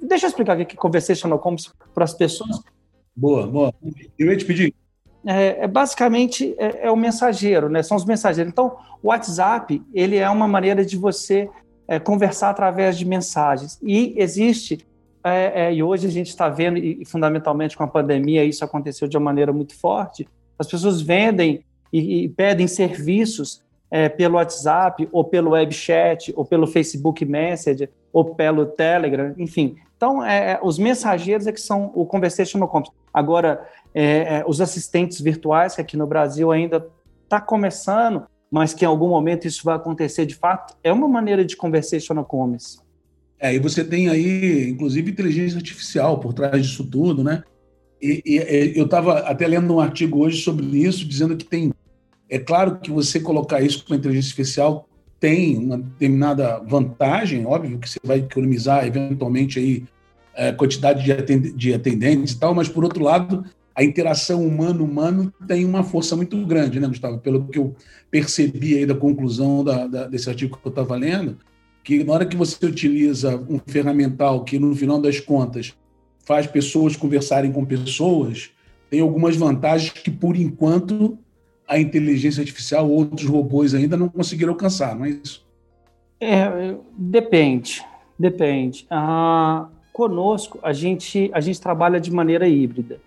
[0.00, 2.62] deixa eu explicar o que é conversational commerce para as pessoas.
[3.14, 3.74] Boa, boa.
[4.18, 4.74] Eu ia te pedir,
[5.26, 7.82] é, é basicamente é, é, o mensageiro, né?
[7.82, 8.50] São os mensageiros.
[8.50, 11.48] Então, o WhatsApp ele é uma maneira de você
[11.86, 13.78] é, conversar através de mensagens.
[13.82, 14.86] E existe
[15.24, 19.06] é, é, e hoje a gente está vendo e, fundamentalmente com a pandemia isso aconteceu
[19.06, 20.26] de uma maneira muito forte.
[20.58, 23.62] As pessoas vendem e, e pedem serviços
[24.16, 29.76] pelo WhatsApp ou pelo web chat ou pelo Facebook Messenger ou pelo Telegram, enfim.
[29.96, 32.92] Então, é, os mensageiros é que são o conversational commerce.
[33.14, 36.86] Agora, é, é, os assistentes virtuais, que aqui no Brasil ainda
[37.24, 41.44] está começando, mas que em algum momento isso vai acontecer de fato, é uma maneira
[41.44, 42.78] de conversational commerce.
[43.38, 47.42] É, e você tem aí, inclusive, inteligência artificial por trás disso tudo, né?
[48.00, 51.72] E, e eu estava até lendo um artigo hoje sobre isso, dizendo que tem.
[52.28, 54.88] É claro que você colocar isso com inteligência artificial
[55.22, 59.84] tem uma determinada vantagem, óbvio que você vai economizar eventualmente aí
[60.36, 61.04] a é, quantidade
[61.54, 66.36] de atendentes e tal, mas por outro lado a interação humano-humano tem uma força muito
[66.44, 67.18] grande, né, Gustavo?
[67.18, 67.72] Pelo que eu
[68.10, 71.38] percebi aí da conclusão da, da, desse artigo que eu estava lendo,
[71.84, 75.72] que na hora que você utiliza um ferramental que, no final das contas,
[76.24, 78.50] faz pessoas conversarem com pessoas,
[78.90, 81.16] tem algumas vantagens que, por enquanto,
[81.72, 85.46] a inteligência artificial, outros robôs ainda não conseguiram alcançar, não é isso?
[86.20, 87.82] É, depende,
[88.18, 88.86] depende.
[88.90, 93.00] Ah, conosco, a gente, a gente trabalha de maneira híbrida.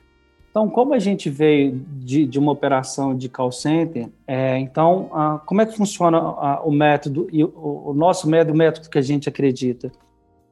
[0.49, 5.39] Então, como a gente veio de, de uma operação de call center, é, então, ah,
[5.45, 8.97] como é que funciona ah, o método, e o, o, nosso método, o método que
[8.97, 9.91] a gente acredita?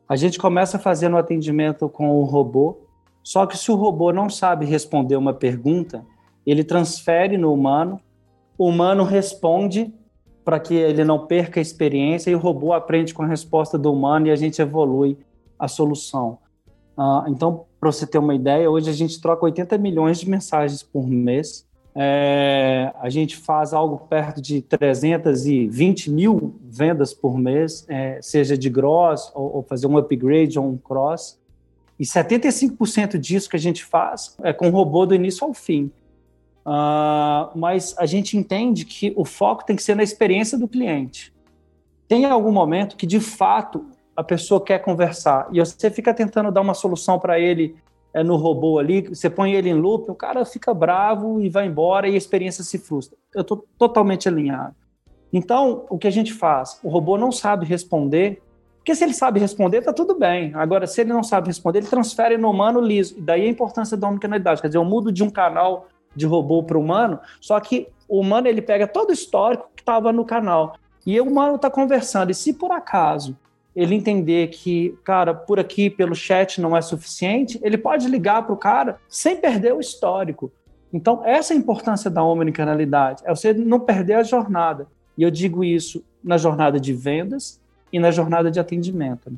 [0.08, 2.78] A gente começa fazendo o atendimento com o robô,
[3.24, 6.06] só que se o robô não sabe responder uma pergunta,
[6.52, 8.00] ele transfere no humano,
[8.58, 9.94] o humano responde
[10.44, 13.92] para que ele não perca a experiência e o robô aprende com a resposta do
[13.92, 15.18] humano e a gente evolui
[15.58, 16.38] a solução.
[16.98, 20.84] Uh, então, para você ter uma ideia, hoje a gente troca 80 milhões de mensagens
[20.84, 21.66] por mês.
[21.96, 28.68] É, a gente faz algo perto de 320 mil vendas por mês, é, seja de
[28.68, 31.40] gross ou, ou, fazer um upgrade ou um cross.
[32.00, 35.92] E 75% disso que a gente faz é com robô do início ao fim.
[36.66, 41.34] Uh, mas a gente entende que o foco tem que ser na experiência do cliente.
[42.08, 46.62] Tem algum momento que, de fato, a pessoa quer conversar e você fica tentando dar
[46.62, 47.76] uma solução para ele
[48.14, 51.66] é, no robô ali, você põe ele em loop, o cara fica bravo e vai
[51.66, 53.18] embora e a experiência se frustra.
[53.34, 54.76] Eu estou totalmente alinhado.
[55.32, 56.80] Então, o que a gente faz?
[56.84, 58.40] O robô não sabe responder,
[58.78, 60.54] porque se ele sabe responder, está tudo bem.
[60.54, 63.16] Agora, se ele não sabe responder, ele transfere no humano liso.
[63.18, 64.62] E daí a importância da omnicanalidade.
[64.62, 68.48] Quer dizer, eu mudo de um canal de robô para humano, só que o humano
[68.48, 70.76] ele pega todo o histórico que estava no canal.
[71.06, 72.32] E o humano está conversando.
[72.32, 73.38] E se por acaso
[73.76, 78.54] ele entender que, cara, por aqui pelo chat não é suficiente, ele pode ligar para
[78.54, 80.52] o cara sem perder o histórico.
[80.94, 84.88] Então, essa é a importância da omnicanalidade, é você não perder a jornada.
[85.18, 87.60] E eu digo isso na jornada de vendas
[87.92, 89.32] e na jornada de atendimento.
[89.32, 89.38] Né?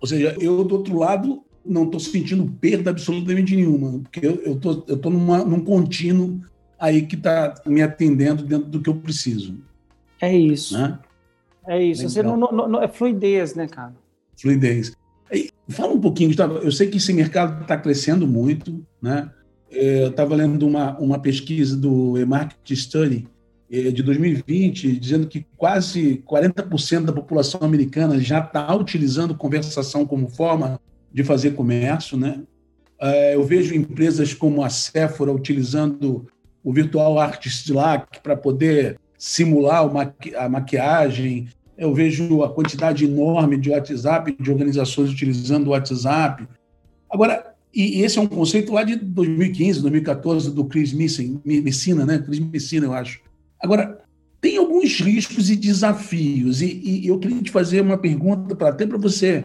[0.00, 4.84] Ou seja, eu do outro lado não estou sentindo perda absolutamente nenhuma, porque eu estou
[4.88, 6.40] eu tô numa, num contínuo
[6.78, 9.56] aí que está me atendendo dentro do que eu preciso.
[10.20, 10.76] É isso.
[10.76, 10.98] Né?
[11.66, 12.08] É isso.
[12.08, 13.94] Você não, não, não, é fluidez, né, cara?
[14.36, 14.92] Fluidez.
[15.32, 16.58] E fala um pouquinho, Gustavo.
[16.58, 19.30] Eu sei que esse mercado está crescendo muito, né?
[19.70, 23.26] É, eu estava lendo uma, uma pesquisa do eMarket Study
[23.70, 30.28] é, de 2020, dizendo que quase 40% da população americana já está utilizando conversação como
[30.28, 30.78] forma
[31.12, 32.42] de fazer comércio, né?
[33.00, 36.26] É, eu vejo empresas como a Sephora utilizando
[36.62, 39.84] o Virtual Artist Slack para poder simular
[40.36, 41.48] a maquiagem.
[41.76, 46.46] Eu vejo a quantidade enorme de WhatsApp, de organizações utilizando o WhatsApp.
[47.10, 52.18] Agora, e esse é um conceito lá de 2015, 2014, do Chris Messina, né?
[52.18, 53.20] Chris Messina, eu acho.
[53.60, 53.98] Agora,
[54.40, 58.86] tem alguns riscos e desafios, e, e eu queria te fazer uma pergunta, pra, até
[58.86, 59.44] para você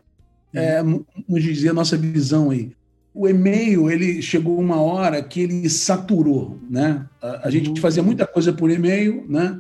[0.54, 2.72] é, nos dizer a nossa visão aí.
[3.14, 7.06] O e-mail, ele chegou uma hora que ele saturou, né?
[7.22, 7.76] A, a gente uhum.
[7.78, 9.60] fazia muita coisa por e-mail, né?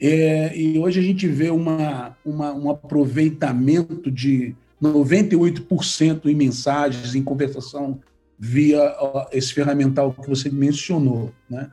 [0.00, 7.22] É, e hoje a gente vê uma, uma, um aproveitamento de 98% em mensagens, em
[7.22, 8.00] conversação
[8.38, 8.94] via
[9.32, 11.70] esse ferramental que você mencionou, né?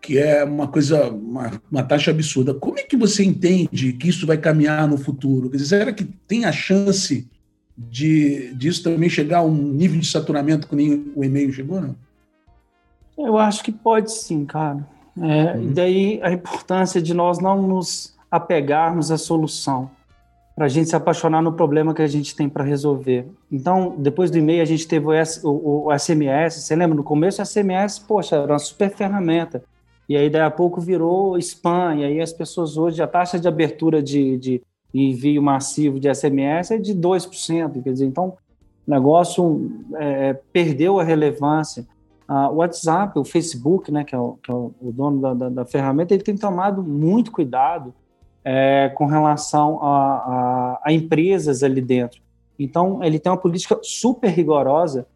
[0.00, 2.54] que é uma coisa, uma, uma, taxa absurda.
[2.54, 5.50] Como é que você entende que isso vai caminhar no futuro?
[5.50, 7.28] Quer dizer, será que tem a chance
[7.78, 11.94] de disso também chegar a um nível de saturamento que nem o e-mail chegou, não?
[13.16, 14.84] Eu acho que pode sim, cara.
[15.16, 15.62] É, uhum.
[15.62, 19.90] E daí a importância de nós não nos apegarmos à solução,
[20.54, 23.26] para a gente se apaixonar no problema que a gente tem para resolver.
[23.50, 26.56] Então, depois do e-mail, a gente teve o, S, o, o, SMS.
[26.56, 26.96] Você lembra?
[26.96, 29.62] No começo, o SMS, poxa, era uma super ferramenta.
[30.08, 31.94] E aí, daí a pouco, virou spam.
[31.96, 36.70] E aí, as pessoas hoje, a taxa de abertura de, de envio massivo de SMS
[36.70, 37.82] é de 2%.
[37.82, 38.36] Quer dizer, então,
[38.86, 41.86] o negócio é, perdeu a relevância.
[42.28, 45.48] Uh, o WhatsApp, o Facebook, né, que é o, que é o dono da, da,
[45.48, 47.94] da, ferramenta, ele tem tomado muito cuidado
[48.44, 52.20] é, com relação a, a, a, empresas ali dentro.
[52.58, 55.06] Então, ele tem uma política super rigorosa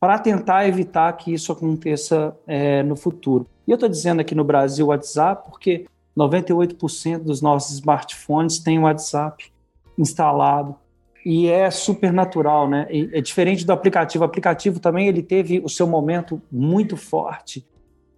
[0.00, 3.46] para tentar evitar que isso aconteça é, no futuro.
[3.66, 5.86] E eu estou dizendo aqui no Brasil WhatsApp porque
[6.16, 9.52] 98% dos nossos smartphones têm WhatsApp
[9.96, 10.76] instalado
[11.24, 12.86] e é super natural, né?
[12.90, 14.24] E é diferente do aplicativo.
[14.24, 17.64] O aplicativo também ele teve o seu momento muito forte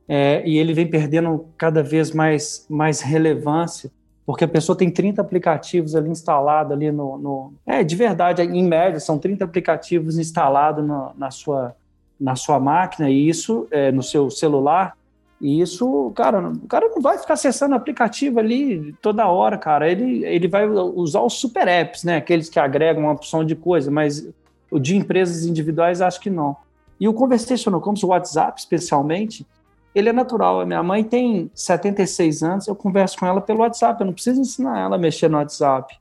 [0.09, 3.91] é, e ele vem perdendo cada vez mais, mais relevância,
[4.27, 8.65] porque a pessoa tem 30 aplicativos ali instalados ali no, no, É, de verdade, em
[8.65, 10.85] média, são 30 aplicativos instalados
[11.17, 11.77] na, sua,
[12.19, 14.97] na sua máquina e isso é, no seu celular
[15.41, 19.91] e isso, cara, o cara não vai ficar acessando o aplicativo ali toda hora, cara.
[19.91, 22.17] Ele, ele vai usar os super apps, né?
[22.17, 24.27] Aqueles que agregam uma opção de coisa, mas
[24.71, 26.57] o de empresas individuais acho que não.
[26.99, 29.47] E o Conversational Commerce, o WhatsApp especialmente,
[29.95, 30.61] ele é natural.
[30.61, 34.41] A minha mãe tem 76 anos, eu converso com ela pelo WhatsApp, eu não preciso
[34.41, 35.99] ensinar ela a mexer no WhatsApp.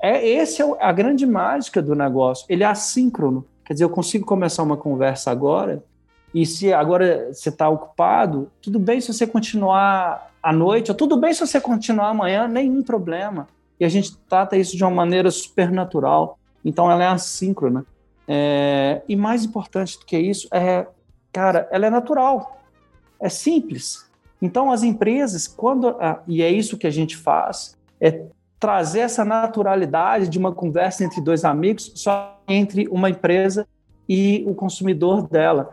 [0.00, 2.44] É esse é a grande mágica do negócio.
[2.48, 3.46] Ele é assíncrono.
[3.64, 5.82] Quer dizer, eu consigo começar uma conversa agora
[6.34, 11.16] e se agora você está ocupado, tudo bem se você continuar à noite, ou tudo
[11.16, 13.46] bem se você continuar amanhã, nenhum problema.
[13.78, 16.36] E a gente trata isso de uma maneira super natural.
[16.64, 17.86] Então ela é assíncrona.
[18.26, 20.88] É, e mais importante do que isso é,
[21.32, 22.60] cara, ela é natural.
[23.20, 24.10] É simples.
[24.42, 25.94] Então as empresas, quando
[26.26, 28.22] e é isso que a gente faz, é
[28.58, 33.68] trazer essa naturalidade de uma conversa entre dois amigos, só entre uma empresa
[34.08, 35.70] e o consumidor dela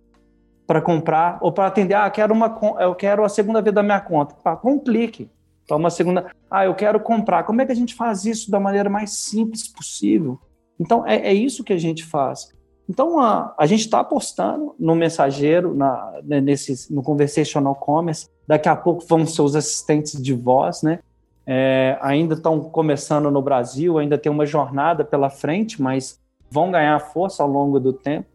[0.72, 1.96] para comprar ou para atender.
[1.96, 4.36] Ah, quero uma, eu quero a segunda vez da minha conta.
[4.36, 5.30] Pá, com um clique.
[5.66, 6.32] Então, uma segunda.
[6.50, 7.44] Ah, eu quero comprar.
[7.44, 10.40] Como é que a gente faz isso da maneira mais simples possível?
[10.80, 12.54] Então, é, é isso que a gente faz.
[12.88, 18.30] Então, a, a gente está apostando no mensageiro, na, né, nesse, no conversational commerce.
[18.48, 21.00] Daqui a pouco vão ser os assistentes de voz, né?
[21.46, 26.18] É, ainda estão começando no Brasil, ainda tem uma jornada pela frente, mas
[26.50, 28.28] vão ganhar força ao longo do tempo.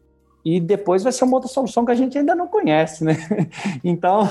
[0.48, 3.16] E depois vai ser uma outra solução que a gente ainda não conhece, né?
[3.82, 4.28] Então,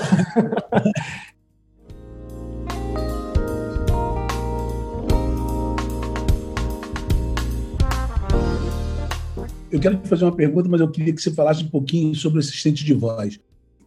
[9.70, 12.38] Eu quero te fazer uma pergunta, mas eu queria que você falasse um pouquinho sobre
[12.38, 13.38] o assistente de voz.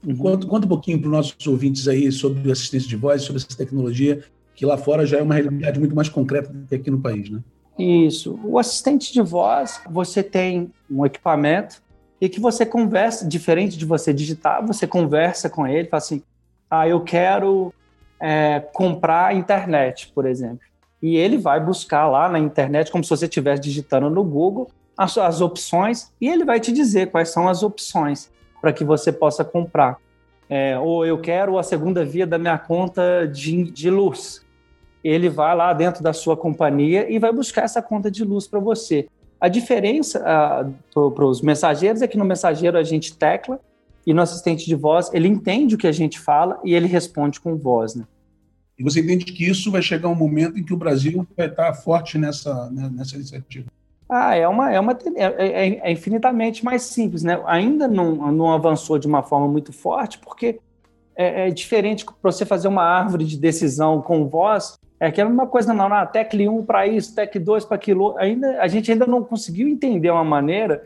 [0.05, 0.15] Uhum.
[0.15, 3.41] Conta, conta um pouquinho para os nossos ouvintes aí sobre o assistente de voz, sobre
[3.41, 6.91] essa tecnologia, que lá fora já é uma realidade muito mais concreta do que aqui
[6.91, 7.39] no país, né?
[7.79, 8.39] Isso.
[8.43, 11.81] O assistente de voz, você tem um equipamento
[12.21, 16.23] e que você conversa, diferente de você digitar, você conversa com ele, fala assim,
[16.69, 17.73] ah, eu quero
[18.19, 20.59] é, comprar internet, por exemplo.
[21.01, 25.17] E ele vai buscar lá na internet, como se você estivesse digitando no Google, as,
[25.17, 28.29] as opções e ele vai te dizer quais são as opções
[28.61, 29.97] para que você possa comprar.
[30.49, 34.45] É, ou eu quero a segunda via da minha conta de, de luz.
[35.01, 38.59] Ele vai lá dentro da sua companhia e vai buscar essa conta de luz para
[38.59, 39.07] você.
[39.39, 43.59] A diferença uh, para os mensageiros é que no mensageiro a gente tecla
[44.05, 47.39] e no assistente de voz ele entende o que a gente fala e ele responde
[47.39, 47.95] com voz.
[47.95, 48.05] Né?
[48.77, 51.73] E você entende que isso vai chegar um momento em que o Brasil vai estar
[51.73, 53.67] forte nessa, né, nessa iniciativa?
[54.09, 57.39] Ah, é uma, é uma é, é, é, infinitamente mais simples, né?
[57.45, 60.59] Ainda não, não avançou de uma forma muito forte, porque
[61.15, 65.25] é, é diferente para você fazer uma árvore de decisão com voz, é que é
[65.25, 68.17] uma coisa não, não tecle 1 para isso, tecle 2 para aquilo.
[68.17, 70.83] Ainda a gente ainda não conseguiu entender uma maneira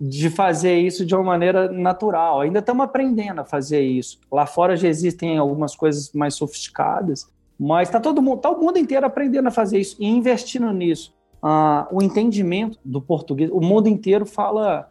[0.00, 2.40] de fazer isso de uma maneira natural.
[2.40, 4.18] Ainda estamos aprendendo a fazer isso.
[4.30, 7.26] Lá fora já existem algumas coisas mais sofisticadas,
[7.58, 11.14] mas está todo mundo, tá o mundo inteiro aprendendo a fazer isso e investindo nisso
[11.42, 13.50] ah, o entendimento do português.
[13.52, 14.90] O mundo inteiro fala,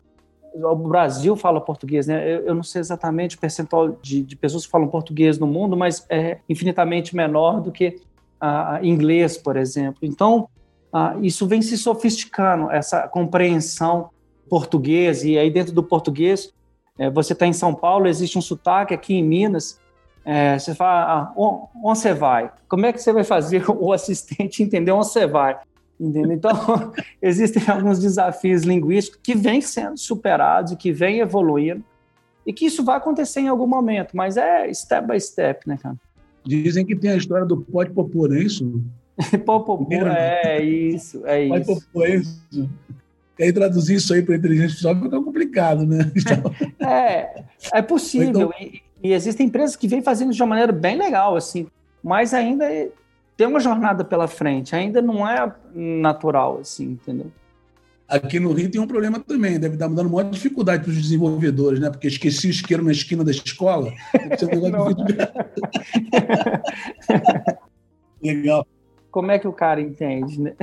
[0.53, 2.23] o Brasil fala português, né?
[2.31, 5.75] Eu, eu não sei exatamente o percentual de, de, pessoas que falam português no mundo,
[5.75, 7.99] mas é infinitamente menor do que
[8.81, 9.99] inglês, por exemplo.
[10.01, 10.49] Então,
[11.21, 14.09] isso vem se sofisticando, essa compreensão
[14.49, 16.53] português, e aí dentro do português,
[16.97, 19.79] é, você está em São Paulo, existe um sotaque aqui em Minas,
[20.25, 22.51] é, você fala, ah, onde você vai?
[22.67, 25.59] Como é que você vai fazer o assistente entender onde você vai?
[25.99, 26.31] Entendeu?
[26.31, 26.53] Então,
[27.21, 31.83] existem alguns desafios linguísticos que vêm sendo superados que vêm evoluindo
[32.45, 35.95] e que isso vai acontecer em algum momento, mas é step by step, né, cara?
[36.45, 38.81] Dizem que tem a história do pode popor, é isso?
[39.45, 41.81] popor, é isso, é pode isso.
[41.81, 42.69] Popor, é isso.
[43.39, 46.11] E aí traduzir isso aí para inteligência artificial fica complicado, né?
[46.79, 48.29] É, é possível.
[48.29, 48.53] Então...
[48.59, 51.67] E, e existem empresas que vêm fazendo de uma maneira bem legal, assim,
[52.03, 52.65] mas ainda
[53.35, 57.31] tem uma jornada pela frente, ainda não é natural, assim, entendeu?
[58.13, 61.79] Aqui no Rio tem um problema também, deve estar dando maior dificuldade para os desenvolvedores,
[61.79, 61.89] né?
[61.89, 63.91] Porque esqueci o isqueiro na esquina da escola.
[68.21, 68.67] Legal.
[69.09, 70.53] Como é que o cara entende, né?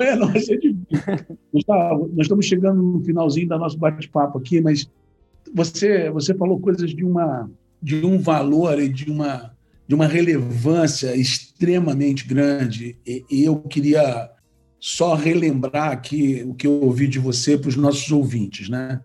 [0.00, 1.28] É, não, vai ser difícil.
[1.68, 4.90] Nós estamos chegando no finalzinho do nosso bate-papo aqui, mas
[5.54, 7.48] você, você falou coisas de, uma,
[7.80, 9.52] de um valor e de uma
[9.86, 12.96] de uma relevância extremamente grande.
[13.04, 14.30] E, e eu queria
[14.80, 19.00] só relembrar aqui o que eu ouvi de você para os nossos ouvintes, né?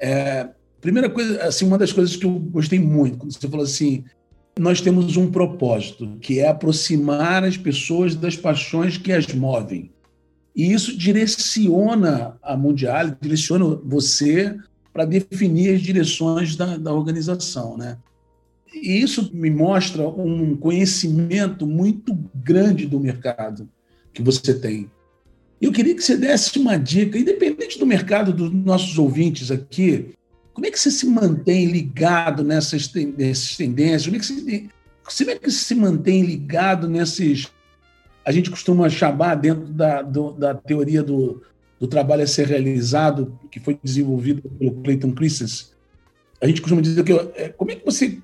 [0.00, 0.48] É,
[0.80, 4.04] primeira coisa, assim, uma das coisas que eu gostei muito, quando você falou assim,
[4.58, 9.90] nós temos um propósito, que é aproximar as pessoas das paixões que as movem.
[10.54, 14.56] E isso direciona a Mundial, direciona você
[14.92, 17.96] para definir as direções da, da organização, né?
[18.74, 23.68] E isso me mostra um conhecimento muito grande do mercado
[24.12, 24.90] que você tem.
[25.62, 30.12] Eu queria que você desse uma dica, independente do mercado dos nossos ouvintes aqui,
[30.52, 34.04] como é que você se mantém ligado nessas, tendências?
[34.04, 34.68] Como é, que você,
[35.04, 37.48] como é que você se mantém ligado nesses.
[38.24, 41.40] A gente costuma chamar, dentro da, do, da teoria do,
[41.78, 45.68] do trabalho a ser realizado, que foi desenvolvido pelo Clayton Christensen,
[46.40, 48.18] a gente costuma dizer que é, como é que você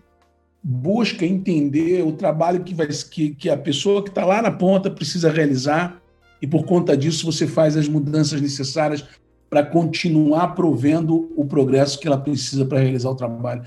[0.60, 4.90] busca entender o trabalho que, vai, que, que a pessoa que está lá na ponta
[4.90, 6.02] precisa realizar
[6.40, 9.04] e por conta disso você faz as mudanças necessárias
[9.50, 13.62] para continuar provendo o progresso que ela precisa para realizar o trabalho.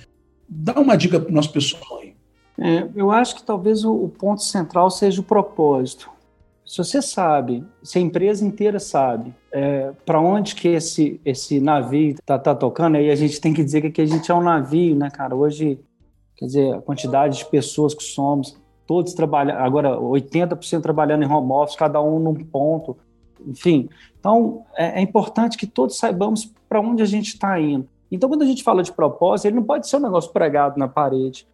[0.47, 2.13] Dá uma dica para o nosso pessoal aí.
[2.57, 6.09] É, eu acho que talvez o, ponto central seja o propósito.
[6.65, 12.11] Se você sabe, se a empresa inteira sabe é, para onde que esse, esse navio
[12.11, 14.95] está tá tocando, aí a gente tem que dizer que a gente é um navio,
[14.95, 15.36] né, cara?
[15.36, 15.80] Hoje,
[16.38, 21.51] quer dizer, a quantidade de pessoas que somos, todos trabalhando, agora 80% trabalhando em home
[21.51, 22.97] office, cada um num ponto,
[23.47, 23.89] enfim.
[24.19, 27.88] Então, é, é importante que todos saibamos para onde a gente está indo.
[28.11, 30.88] Então, quando a gente fala de propósito, ele não pode ser um negócio pregado na
[30.88, 31.47] parede.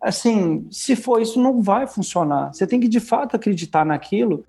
[0.00, 2.52] Assim, se for isso, não vai funcionar.
[2.52, 4.44] Você tem que, de fato, acreditar naquilo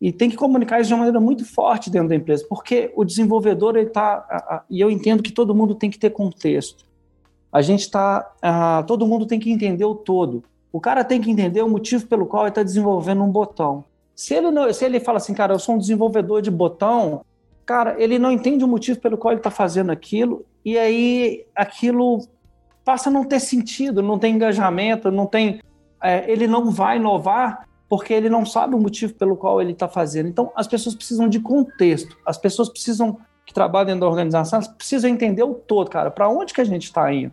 [0.00, 3.04] e tem que comunicar isso de uma maneira muito forte dentro da empresa, porque o
[3.04, 4.64] desenvolvedor, ele está...
[4.70, 6.86] E eu entendo que todo mundo tem que ter contexto.
[7.52, 8.22] A gente está...
[8.86, 10.42] Todo mundo tem que entender o todo.
[10.72, 13.84] O cara tem que entender o motivo pelo qual ele está desenvolvendo um botão.
[14.14, 17.24] Se ele, não, se ele fala assim, cara, eu sou um desenvolvedor de botão,
[17.64, 22.20] cara, ele não entende o motivo pelo qual ele está fazendo aquilo, e aí aquilo
[22.84, 25.60] passa a não ter sentido, não tem engajamento, não tem.
[26.02, 29.88] É, ele não vai inovar porque ele não sabe o motivo pelo qual ele está
[29.88, 30.28] fazendo.
[30.28, 35.10] Então, as pessoas precisam de contexto, as pessoas precisam que trabalham dentro da organização, precisam
[35.10, 37.32] entender o todo, cara, para onde que a gente está indo.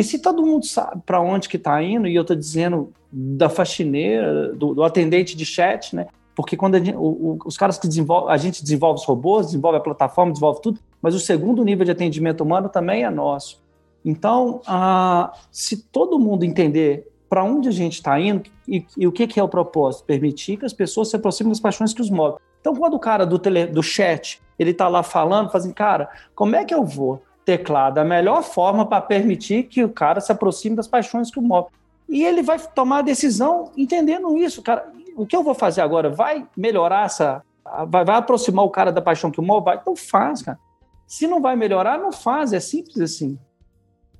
[0.00, 3.50] E se todo mundo sabe para onde que está indo, e eu estou dizendo da
[3.50, 6.06] faxineira, do, do, atendente de chat, né?
[6.34, 9.76] Porque quando gente, o, o, os caras que desenvolvem, a gente desenvolve os robôs, desenvolve
[9.76, 13.62] a plataforma, desenvolve tudo, mas o segundo nível de atendimento humano também é nosso.
[14.02, 19.12] Então, ah, se todo mundo entender para onde a gente está indo e, e, o
[19.12, 22.08] que, que é o propósito, permitir que as pessoas se aproximem das paixões que os
[22.08, 22.38] movem.
[22.58, 26.56] Então, quando o cara do, tele, do chat ele está lá falando, fazendo, cara, como
[26.56, 30.76] é que eu vou teclar da melhor forma para permitir que o cara se aproxime
[30.76, 31.72] das paixões que o movem?
[32.08, 36.08] E ele vai tomar a decisão entendendo isso, cara o que eu vou fazer agora
[36.08, 37.42] vai melhorar essa.
[37.88, 39.66] Vai, vai aproximar o cara da paixão que o move?
[39.66, 40.58] Vai, então faz, cara.
[41.06, 42.52] Se não vai melhorar, não faz.
[42.52, 43.38] É simples assim.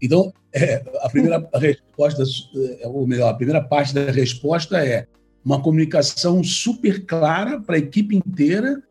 [0.00, 2.22] Então, é, a primeira resposta,
[2.80, 5.06] é, ou melhor, a primeira parte da resposta é
[5.42, 8.82] uma comunicação super clara para a equipe inteira,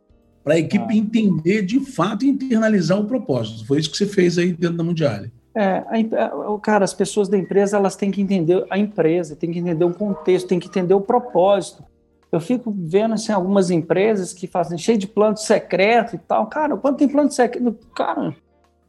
[0.50, 0.96] para a equipe ah.
[0.96, 3.68] entender de fato e internalizar o propósito.
[3.68, 5.26] Foi isso que você fez aí dentro da Mundial.
[5.54, 9.60] É, a, cara, as pessoas da empresa elas têm que entender a empresa, têm que
[9.60, 11.84] entender o contexto, têm que entender o propósito.
[12.32, 16.48] Eu fico vendo assim, algumas empresas que fazem cheio de plano secreto e tal.
[16.48, 18.36] Cara, quando tem plano secreto, cara,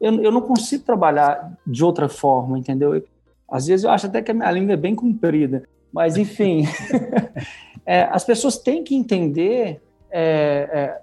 [0.00, 3.04] eu, eu não consigo trabalhar de outra forma, entendeu?
[3.50, 6.64] Às vezes eu acho até que a minha língua é bem comprida, mas enfim,
[7.84, 11.00] é, as pessoas têm que entender é, é,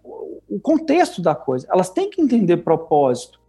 [0.50, 3.40] o contexto da coisa, elas têm que entender propósito.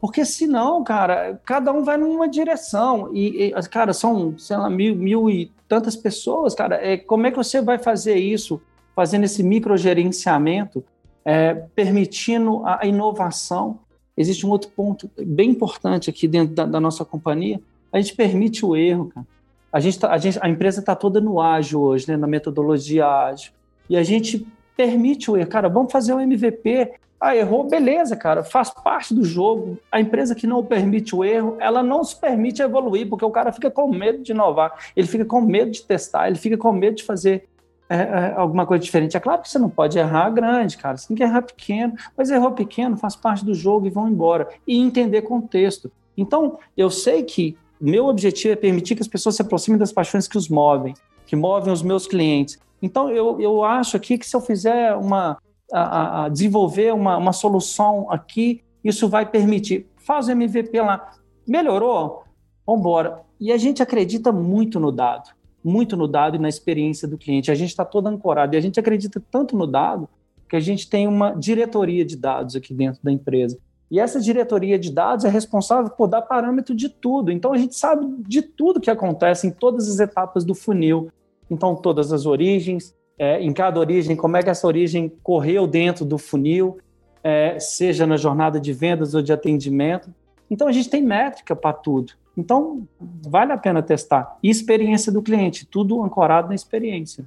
[0.00, 3.10] Porque senão, cara, cada um vai numa direção.
[3.14, 6.76] E, e cara, são, sei lá, mil, mil e tantas pessoas, cara.
[6.76, 8.60] É, como é que você vai fazer isso,
[8.94, 10.84] fazendo esse microgerenciamento,
[11.24, 13.80] é, permitindo a, inovação?
[14.16, 17.58] Existe um outro ponto bem importante aqui dentro da, da nossa companhia.
[17.90, 19.26] A gente permite o erro, cara.
[19.72, 23.06] A, gente tá, a, gente, a empresa está toda no ágil hoje, né, na metodologia
[23.06, 23.52] ágil.
[23.88, 24.46] E a gente
[24.76, 25.48] permite o erro.
[25.48, 26.92] Cara, vamos fazer um MVP
[27.24, 29.78] ah, errou, beleza, cara, faz parte do jogo.
[29.90, 33.50] A empresa que não permite o erro, ela não se permite evoluir, porque o cara
[33.50, 36.96] fica com medo de inovar, ele fica com medo de testar, ele fica com medo
[36.96, 37.48] de fazer
[37.88, 39.16] é, é, alguma coisa diferente.
[39.16, 42.30] É claro que você não pode errar grande, cara, você tem que errar pequeno, mas
[42.30, 44.48] errou pequeno, faz parte do jogo e vão embora.
[44.66, 45.90] E entender contexto.
[46.16, 50.28] Então, eu sei que meu objetivo é permitir que as pessoas se aproximem das paixões
[50.28, 50.92] que os movem,
[51.26, 52.58] que movem os meus clientes.
[52.84, 55.38] Então, eu, eu acho aqui que se eu fizer uma,
[55.72, 59.86] a, a desenvolver uma, uma solução aqui, isso vai permitir.
[59.96, 61.12] Faz o MVP lá.
[61.48, 62.24] Melhorou?
[62.66, 63.22] Vamos embora.
[63.40, 65.30] E a gente acredita muito no dado,
[65.64, 67.50] muito no dado e na experiência do cliente.
[67.50, 70.06] A gente está todo ancorado e a gente acredita tanto no dado
[70.46, 73.58] que a gente tem uma diretoria de dados aqui dentro da empresa.
[73.90, 77.32] E essa diretoria de dados é responsável por dar parâmetro de tudo.
[77.32, 81.08] Então a gente sabe de tudo que acontece em todas as etapas do funil.
[81.50, 86.04] Então, todas as origens, é, em cada origem, como é que essa origem correu dentro
[86.04, 86.78] do funil,
[87.22, 90.12] é, seja na jornada de vendas ou de atendimento.
[90.50, 92.12] Então, a gente tem métrica para tudo.
[92.36, 94.38] Então, vale a pena testar.
[94.42, 97.24] E experiência do cliente, tudo ancorado na experiência.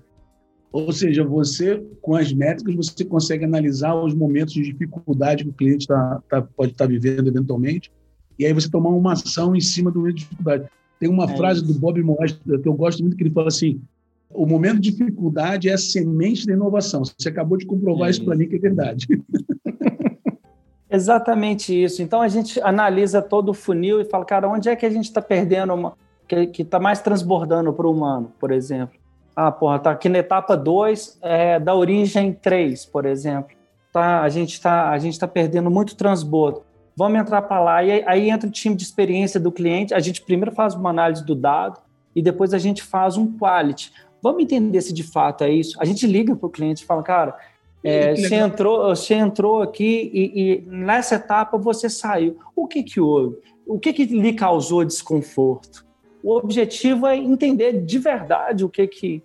[0.72, 5.54] Ou seja, você, com as métricas, você consegue analisar os momentos de dificuldade que o
[5.54, 7.92] cliente tá, tá, pode estar tá vivendo eventualmente
[8.38, 10.70] e aí você tomar uma ação em cima do momento de dificuldade.
[11.00, 11.74] Tem uma é frase isso.
[11.74, 13.82] do Bob Moss que eu gosto muito, que ele fala assim,
[14.30, 17.04] o momento de dificuldade é a semente da inovação.
[17.04, 19.08] Você acabou de comprovar é isso, isso para mim que é verdade.
[20.90, 22.02] Exatamente isso.
[22.02, 25.06] Então a gente analisa todo o funil e fala, cara, onde é que a gente
[25.06, 25.98] está perdendo uma,
[26.28, 28.98] que está mais transbordando para o humano, por exemplo?
[29.36, 33.56] Ah, porra, tá aqui na etapa 2 é, da origem 3, por exemplo.
[33.94, 36.64] Tá, a gente está tá perdendo muito transbordo.
[36.96, 39.94] Vamos entrar para lá e aí, aí entra o time de experiência do cliente.
[39.94, 41.80] A gente primeiro faz uma análise do dado
[42.16, 43.92] e depois a gente faz um quality.
[44.22, 45.78] Vamos entender se de fato é isso.
[45.80, 47.38] A gente liga para o cliente e fala, cara,
[47.84, 52.38] é, você, entrou, você entrou aqui e, e, nessa etapa você saiu.
[52.56, 53.38] O que, que houve?
[53.66, 55.86] O que, que lhe causou desconforto?
[56.24, 59.24] O objetivo é entender de verdade o que, que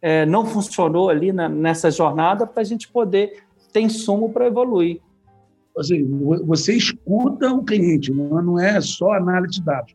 [0.00, 5.00] é, não funcionou ali na, nessa jornada para a gente poder ter insumo para evoluir.
[6.44, 9.94] Você escuta o cliente, não é só análise de dados.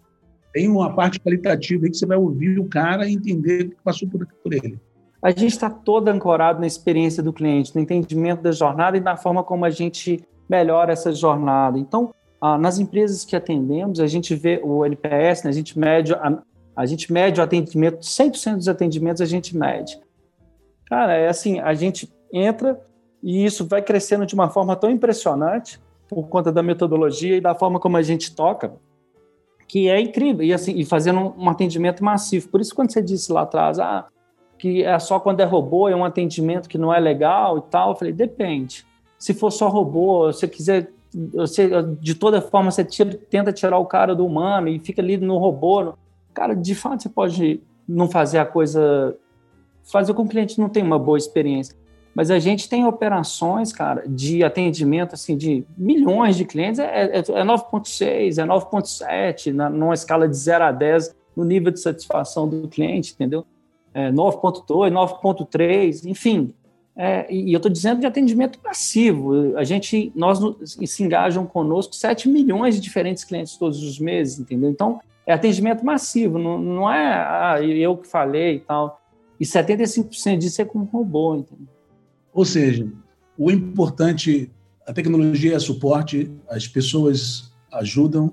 [0.57, 3.75] Tem uma parte qualitativa aí que você vai ouvir o cara e entender o que
[3.83, 4.79] passou por, por ele
[5.21, 9.17] a gente está todo ancorado na experiência do cliente, no entendimento da jornada e na
[9.17, 11.77] forma como a gente melhora essa jornada.
[11.77, 16.13] Então, ah, nas empresas que atendemos, a gente vê o NPS, né, a gente mede
[16.13, 16.41] a,
[16.75, 19.99] a gente mede o atendimento, 100% dos atendimentos a gente mede.
[20.85, 22.79] Cara, é assim, a gente entra
[23.21, 27.55] e isso vai crescendo de uma forma tão impressionante por conta da metodologia e da
[27.55, 28.73] forma como a gente toca,
[29.67, 30.45] que é incrível.
[30.45, 32.47] E assim, e fazendo um, atendimento massivo.
[32.49, 34.07] Por isso, quando você disse lá atrás, ah,
[34.57, 37.91] que é só quando é robô, é um atendimento que não é legal e tal.
[37.91, 38.85] Eu falei, depende.
[39.19, 40.91] Se for só robô, você quiser,
[41.33, 45.17] você, de toda forma, você tira, tenta tirar o cara do humano e fica ali
[45.17, 45.93] no robô.
[46.33, 49.15] Cara, de fato, você pode não fazer a coisa.
[49.83, 51.75] Fazer com que o cliente não tenha uma boa experiência.
[52.17, 57.17] Mas a gente tem operações, cara, de atendimento assim, de milhões de clientes, é, é,
[57.19, 62.67] é 9,6, é 9,7, numa escala de 0 a 10, no nível de satisfação do
[62.67, 63.45] cliente, entendeu?
[63.97, 66.53] é, 9.2, 9.3, enfim.
[66.95, 69.57] É, e eu estou dizendo de atendimento passivo.
[69.57, 74.69] A gente, nós se engajam conosco 7 milhões de diferentes clientes todos os meses, entendeu?
[74.69, 79.01] Então, é atendimento massivo, não, não é ah, eu que falei e tal.
[79.39, 81.67] E 75% disso é com robô, entendeu?
[82.37, 82.87] Ou seja,
[83.35, 84.51] o importante,
[84.85, 88.31] a tecnologia é suporte, as pessoas ajudam,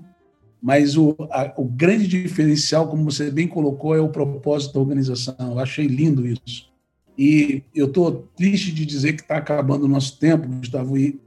[0.63, 5.35] mas o, a, o grande diferencial, como você bem colocou, é o propósito da organização.
[5.41, 6.71] Eu achei lindo isso.
[7.17, 11.19] E eu estou triste de dizer que está acabando o nosso tempo, Gustavo, e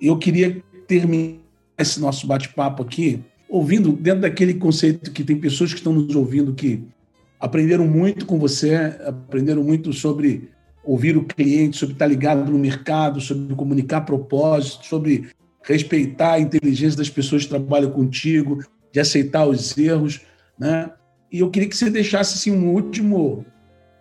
[0.00, 1.38] eu queria terminar
[1.78, 6.52] esse nosso bate-papo aqui ouvindo dentro daquele conceito que tem pessoas que estão nos ouvindo
[6.52, 6.82] que
[7.38, 8.74] aprenderam muito com você,
[9.06, 10.50] aprenderam muito sobre
[10.84, 15.30] ouvir o cliente, sobre estar ligado no mercado, sobre comunicar propósito, sobre
[15.62, 20.20] respeitar a inteligência das pessoas que trabalham contigo, de aceitar os erros,
[20.58, 20.90] né?
[21.30, 23.44] E eu queria que você deixasse assim um último,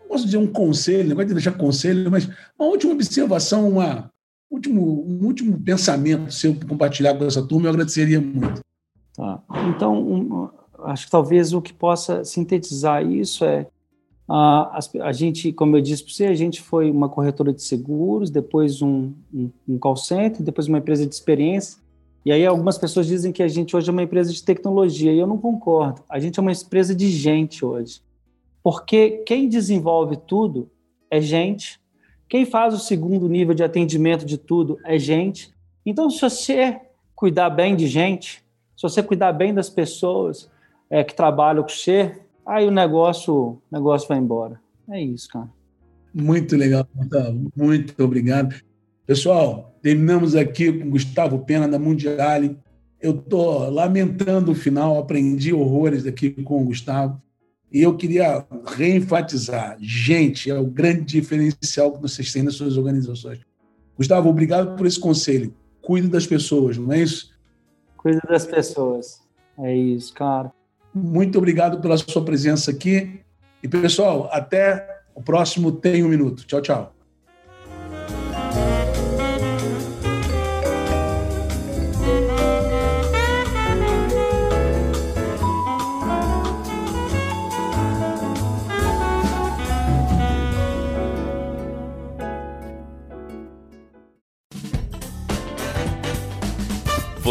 [0.02, 2.28] não posso dizer um conselho, não gosto de deixar conselho, mas
[2.60, 4.12] uma última observação, uma
[4.52, 8.62] último, um último pensamento seu para compartilhar com essa turma, eu agradeceria muito.
[9.16, 9.42] Tá.
[9.70, 10.50] Então, um,
[10.84, 13.68] acho que talvez o que possa sintetizar isso é
[14.34, 18.30] a, a gente, como eu disse para você, a gente foi uma corretora de seguros,
[18.30, 21.82] depois um, um, um call center, depois uma empresa de experiência.
[22.24, 25.20] E aí algumas pessoas dizem que a gente hoje é uma empresa de tecnologia, e
[25.20, 26.02] eu não concordo.
[26.08, 28.02] A gente é uma empresa de gente hoje.
[28.64, 30.70] Porque quem desenvolve tudo
[31.10, 31.82] é gente,
[32.30, 35.54] quem faz o segundo nível de atendimento de tudo é gente.
[35.86, 36.80] Então, se você
[37.14, 38.42] cuidar bem de gente,
[38.78, 40.50] se você cuidar bem das pessoas
[40.90, 42.18] é, que trabalham com você,
[42.52, 44.60] aí o negócio, negócio vai embora.
[44.90, 45.50] É isso, cara.
[46.14, 47.52] Muito legal, Gustavo.
[47.56, 48.54] Muito obrigado.
[49.06, 52.58] Pessoal, terminamos aqui com Gustavo Pena da Mundiale.
[53.00, 57.22] Eu estou lamentando o final, aprendi horrores aqui com o Gustavo.
[57.72, 58.46] E eu queria
[58.76, 63.40] reenfatizar: gente, é o grande diferencial que vocês têm nas suas organizações.
[63.96, 65.54] Gustavo, obrigado por esse conselho.
[65.82, 67.32] Cuide das pessoas, não é isso?
[67.98, 69.22] Cuide das pessoas.
[69.58, 70.52] É isso, cara.
[70.94, 73.22] Muito obrigado pela sua presença aqui.
[73.64, 74.86] E, pessoal, até
[75.16, 76.46] o próximo Tem um Minuto.
[76.46, 76.96] Tchau, tchau.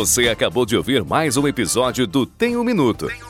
[0.00, 3.08] Você acabou de ouvir mais um episódio do Tem um Minuto.
[3.08, 3.29] Tem um